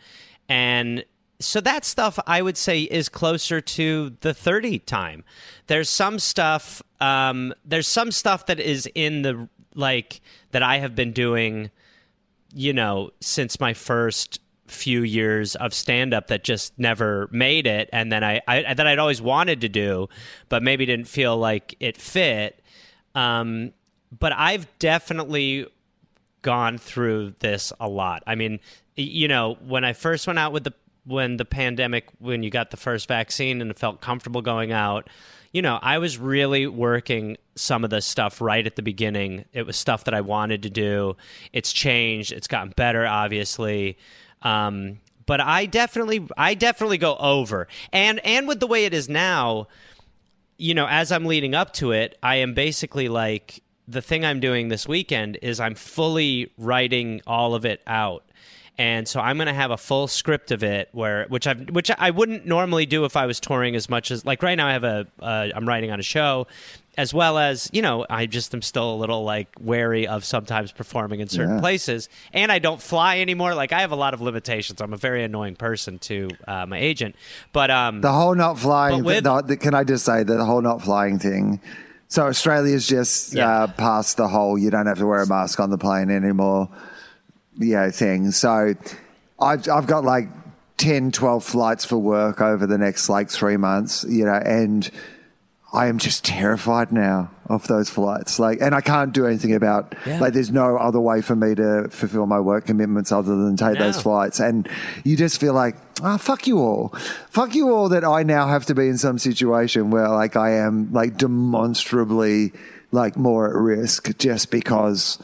[0.49, 1.05] and
[1.39, 5.25] so that stuff I would say is closer to the 30 time.
[5.69, 10.95] There's some stuff um, there's some stuff that is in the like that I have
[10.97, 11.71] been doing
[12.53, 17.89] you know since my first few years of stand up that just never made it
[17.93, 20.09] and then I, I that I'd always wanted to do
[20.49, 22.63] but maybe didn't feel like it fit.
[23.15, 23.73] Um,
[24.19, 25.67] but I've definitely
[26.43, 28.23] gone through this a lot.
[28.27, 28.61] I mean,
[28.97, 32.71] you know, when I first went out with the when the pandemic when you got
[32.71, 35.07] the first vaccine and felt comfortable going out
[35.53, 39.45] you know i was really working some of the stuff right at the beginning.
[39.53, 41.17] It was stuff that i wanted to do.
[41.53, 42.33] It's changed.
[42.33, 43.97] It's gotten better obviously
[44.45, 47.67] um, but i definitely i definitely go over.
[47.93, 49.69] And and with the way it is now
[50.57, 54.41] you know as i'm leading up to it i am basically like the thing i'm
[54.41, 58.25] doing this weekend is i'm fully writing all of it out
[58.77, 61.91] and so I'm going to have a full script of it where which I which
[61.97, 64.73] I wouldn't normally do if I was touring as much as like right now I
[64.73, 66.47] have a uh, I'm writing on a show
[66.97, 70.73] as well as you know I just am still a little like wary of sometimes
[70.73, 71.61] performing in certain Yeah.
[71.61, 74.97] places and I don't fly anymore like I have a lot of limitations I'm a
[74.97, 77.15] very annoying person to uh, my agent
[77.53, 79.05] but um The whole not flying.
[79.05, 81.61] With- the, the- can I just say that the whole not flying thing?
[82.09, 83.49] So Australia's just Yeah.
[83.51, 86.69] uh, past the whole you don't have to wear a mask on the plane anymore.
[87.59, 88.31] Yeah, thing.
[88.31, 88.75] So
[89.41, 90.29] I've I've got like
[90.77, 94.05] 10, 12 flights for work over the next like three months.
[94.09, 94.91] You know, and
[95.75, 98.39] I am just terrified now of those flights.
[98.39, 99.95] Like, and I can't do anything about.
[100.07, 100.21] Yeah.
[100.21, 103.79] Like, there's no other way for me to fulfill my work commitments other than take
[103.79, 104.39] those flights.
[104.39, 104.69] And
[105.03, 106.95] you just feel like, ah, fuck you all,
[107.31, 107.89] fuck you all.
[107.89, 112.53] That I now have to be in some situation where like I am like demonstrably
[112.93, 115.21] like more at risk just because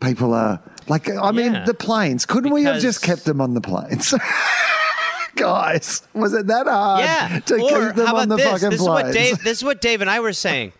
[0.00, 1.08] people are like.
[1.10, 1.64] I mean, Yeah.
[1.64, 2.26] the planes.
[2.26, 4.14] Couldn't we have just kept them on the planes?
[5.36, 8.80] Guys, was it that hard yeah to or keep them on the this fucking this
[8.80, 9.06] is planes?
[9.06, 10.72] what Dave this is what Dave and I were saying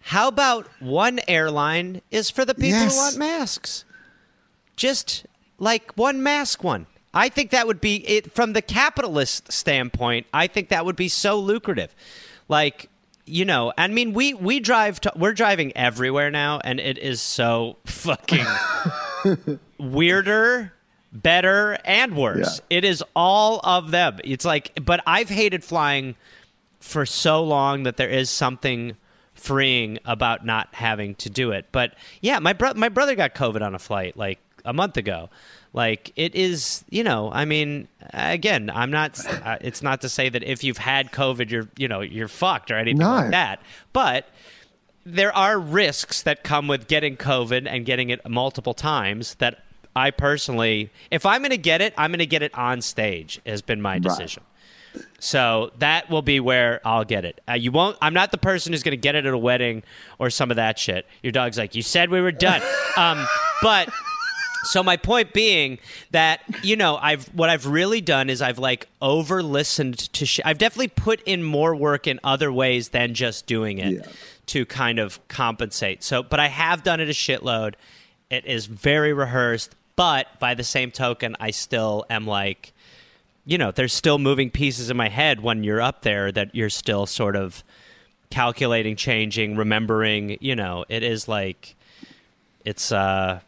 [0.00, 2.94] how about one airline is for the people Yes.
[2.94, 3.84] who want masks
[4.76, 5.26] just
[5.58, 10.46] like one mask one I think that would be it from the capitalist standpoint I
[10.46, 11.94] think that would be so lucrative
[12.48, 12.88] like
[13.26, 17.20] you know I mean we we drive to, we're driving everywhere now and it is
[17.20, 18.46] so fucking
[19.78, 20.72] weirder,
[21.12, 22.60] better, and worse.
[22.70, 24.18] It is all of them.
[24.24, 26.14] It's like, but I've hated flying
[26.80, 28.96] for so long that there is something
[29.34, 31.66] freeing about not having to do it.
[31.72, 35.30] But yeah, my bro- my brother got COVID on a flight like a month ago.
[35.72, 37.30] Like it is, you know.
[37.30, 39.20] I mean, again, I'm not.
[39.26, 42.70] Uh, it's not to say that if you've had COVID, you're, you know, you're fucked
[42.70, 43.10] or anything No.
[43.10, 43.60] like that.
[43.92, 44.26] But
[45.06, 49.62] there are risks that come with getting COVID and getting it multiple times that
[49.94, 53.40] I personally, if I'm going to get it, I'm going to get it on stage,
[53.46, 54.42] has been my decision.
[55.20, 57.40] So that will be where I'll get it.
[57.48, 57.96] Uh, you won't.
[58.02, 59.84] I'm not the person who's going to get it at a wedding
[60.18, 61.06] or some of that shit.
[61.22, 62.60] Your dog's like, you said we were done.
[62.96, 63.24] um,
[63.62, 63.88] but
[64.66, 65.78] so my point being
[66.10, 70.26] that you know I've what I've really done is I've like over listened to.
[70.26, 74.12] Sh- I've definitely put in more work in other ways than just doing it Yeah.
[74.46, 76.02] to kind of compensate.
[76.02, 77.74] So, but I have done it a shitload.
[78.30, 82.72] It is very rehearsed, but by the same token, I still am like,
[83.44, 86.70] you know, there's still moving pieces in my head when you're up there that you're
[86.70, 87.62] still sort of
[88.30, 90.36] calculating, changing, remembering.
[90.40, 91.76] You know, it is like
[92.64, 93.40] it's uh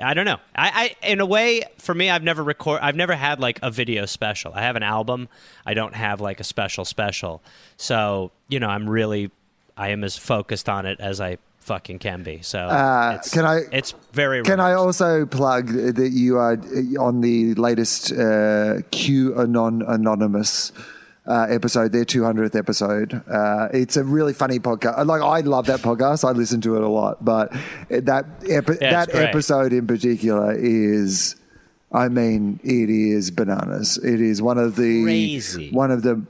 [0.00, 0.38] I don't know.
[0.56, 3.70] I, I in a way for me I've never record I've never had like a
[3.70, 4.52] video special.
[4.54, 5.28] I have an album.
[5.64, 7.42] I don't have like a special special.
[7.76, 9.30] So, you know, I'm really
[9.76, 12.40] I am as focused on it as I fucking can be.
[12.42, 16.58] So Uh, it's, can I- it's very Can I also plug that you are
[17.00, 20.72] on the latest uh, Q Anon Anonymous
[21.26, 23.22] uh, episode, their 200th episode?
[23.30, 25.06] Uh, it's a really funny podcast.
[25.06, 26.24] Like I love that podcast.
[26.28, 27.52] I listen to it a lot, but
[27.90, 29.28] that epi- Yeah, that great.
[29.28, 31.36] episode in particular is,
[31.92, 33.98] I mean, it is bananas.
[34.02, 35.70] It is one of the Crazy.
[35.70, 36.22] one of the.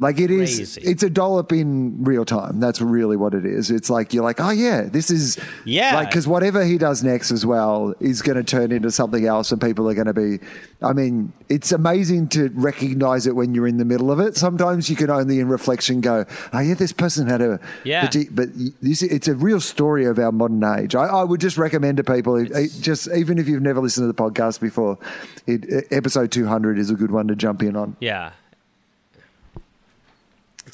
[0.00, 0.80] Like it is, Crazy.
[0.82, 2.58] it's a dollop in real time.
[2.58, 3.70] That's really what it is.
[3.70, 5.94] It's like you're like, oh yeah, this is Yeah.
[5.94, 9.52] like because whatever he does next as well is going to turn into something else,
[9.52, 10.40] and people are going to be.
[10.82, 14.36] I mean, it's amazing to recognize it when you're in the middle of it.
[14.36, 18.10] Sometimes you can only in reflection go, "Oh yeah, this person had a Yeah.
[18.32, 18.48] But
[18.82, 20.96] this, it's a real story of our modern age.
[20.96, 22.44] I, I would just recommend to people,
[22.80, 24.98] just even if you've never listened to the podcast before,
[25.46, 27.96] it, episode 200 is a good one to jump in on.
[28.00, 28.32] Yeah.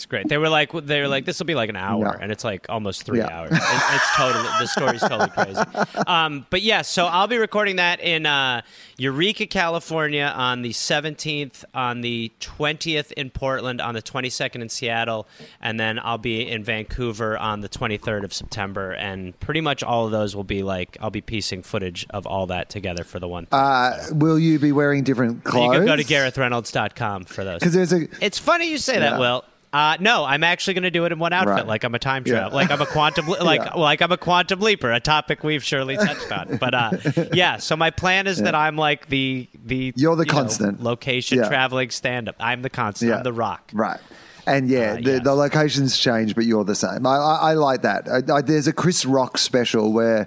[0.01, 0.29] It's great.
[0.31, 2.23] They were like, they were like, this will be like an hour, Yeah.
[2.23, 3.29] and it's like almost three Yeah.
[3.39, 3.53] hours.
[3.53, 5.61] It- it's totally the story's totally crazy.
[6.07, 8.63] Um, but yeah, so I'll be recording that in uh,
[8.97, 15.29] Eureka, California, on the 17th, on the 20th in Portland, on the 22nd in Seattle,
[15.61, 18.93] and then I'll be in Vancouver on the 23rd of September.
[18.93, 22.47] And pretty much all of those will be like I'll be piecing footage of all
[22.47, 23.47] that together for the one.
[23.53, 25.75] Uh, will you be wearing different clothes?
[25.75, 27.59] you can go to GarethReynolds.com for those.
[27.61, 29.11] Because there's a It's funny you say Yeah.
[29.11, 29.45] that, Wil.
[29.73, 31.67] Uh, no, I'm actually going to do it in one outfit, Right.
[31.67, 32.33] like I'm a time Yeah.
[32.41, 33.75] travel, like I'm a quantum, like Yeah.
[33.75, 36.57] like I'm a quantum leaper, a topic we've surely touched on.
[36.57, 36.91] But uh,
[37.33, 40.83] yeah, so my plan is that I'm like the the You're the you know, constant.
[40.83, 41.49] location Yeah.
[41.49, 42.35] traveling stand up.
[42.41, 43.11] I'm the constant.
[43.11, 43.19] Yeah.
[43.19, 43.71] I'm the rock.
[43.73, 44.01] Right.
[44.47, 45.21] And yeah, Uh, the, yes.
[45.25, 47.07] the locations change, but you're the same.
[47.07, 48.09] I, I, I like that.
[48.09, 50.27] I, I, there's a Chris Rock special where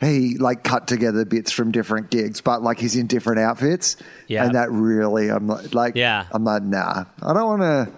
[0.00, 3.96] he like cut together bits from different gigs, but like he's in different outfits.
[4.26, 4.44] Yeah.
[4.46, 6.26] And that really, I'm like, like Yeah.
[6.32, 7.88] I'm like, nah, I don't want to.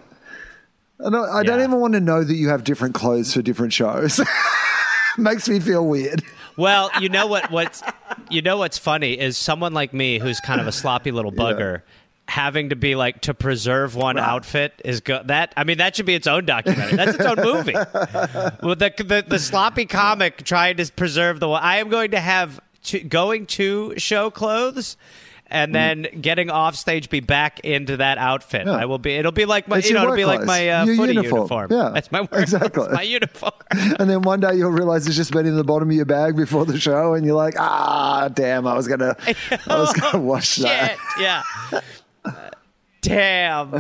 [1.05, 1.29] I don't.
[1.29, 1.65] I don't Yeah.
[1.67, 4.21] even want to know that you have different clothes for different shows.
[5.19, 6.23] Makes me feel weird.
[6.57, 7.51] Well, you know what?
[7.51, 7.83] What's
[8.31, 11.83] you know what's funny is someone like me who's kind of a sloppy little bugger.
[12.29, 15.29] Having to be like to preserve one outfit is good.
[15.29, 16.97] That I mean, that should be its own documentary.
[16.97, 17.73] That's its own movie.
[18.67, 21.63] With the, the the sloppy comic trying to preserve the one.
[21.63, 24.97] I am going to have to, going to show clothes.
[25.49, 28.67] And then getting off stage, be back into that outfit.
[28.67, 28.73] Yeah.
[28.73, 29.13] I will be.
[29.15, 29.79] It'll be like my.
[29.79, 31.43] It's You know, it'll be work like my uh, footy uniform.
[31.43, 31.69] uniform.
[31.71, 32.33] Yeah, that's my work.
[32.35, 32.89] exactly.
[32.91, 33.53] My uniform.
[33.99, 36.35] And then one day you'll realize it's just been in the bottom of your bag
[36.37, 39.17] before the show, and you're like, ah, damn, I was gonna,
[39.67, 40.65] I was gonna wash Shit.
[40.65, 41.43] that.
[41.73, 41.81] Yeah.
[43.07, 43.71] Damn.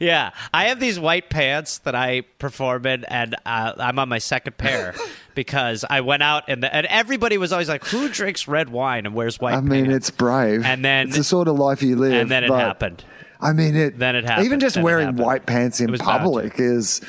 [0.00, 4.18] yeah, I have these white pants that I perform in, and uh, I'm on my
[4.18, 4.94] second pair
[5.34, 9.06] because I went out and the, and everybody was always like, "Who drinks red wine
[9.06, 10.08] and wears white?" I mean, pants?
[10.08, 12.12] it's brave, And then- it's the sort of life you live.
[12.14, 13.04] and then it happened.
[13.40, 13.98] I mean, it.
[13.98, 14.46] Then it happened.
[14.46, 17.00] Even just Then wearing white pants in public is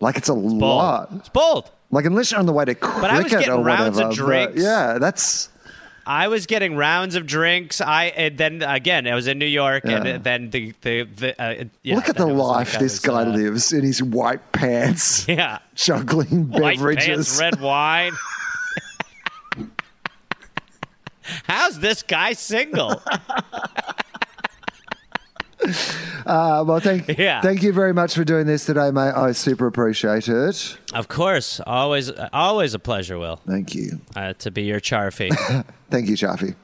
[0.00, 0.60] like it's a Bold.
[0.60, 1.08] lot.
[1.16, 1.70] It's bold.
[1.90, 4.10] Like unless you're on the way to cricket I was getting or rounds whatever.
[4.12, 4.62] of but drinks.
[4.62, 5.48] yeah, that's
[6.08, 7.82] I was getting rounds of drinks.
[7.82, 10.02] I and then again, I was in New York, Yeah.
[10.02, 13.00] and then the the, the uh, yeah, look at the was like life this was,
[13.00, 17.06] guy uh, lives in his white pants, Yeah, juggling white beverages.
[17.06, 18.12] pants, red wine.
[21.44, 23.02] How's this guy single?
[26.26, 27.40] Uh, well, thank Yeah.
[27.40, 29.12] thank you very much for doing this today, mate.
[29.14, 30.78] I super appreciate it.
[30.94, 34.00] Of course, always, always a pleasure, Wil, Thank you.
[34.16, 35.30] uh, to be your charfy.
[35.90, 36.54] Thank you, Charfy.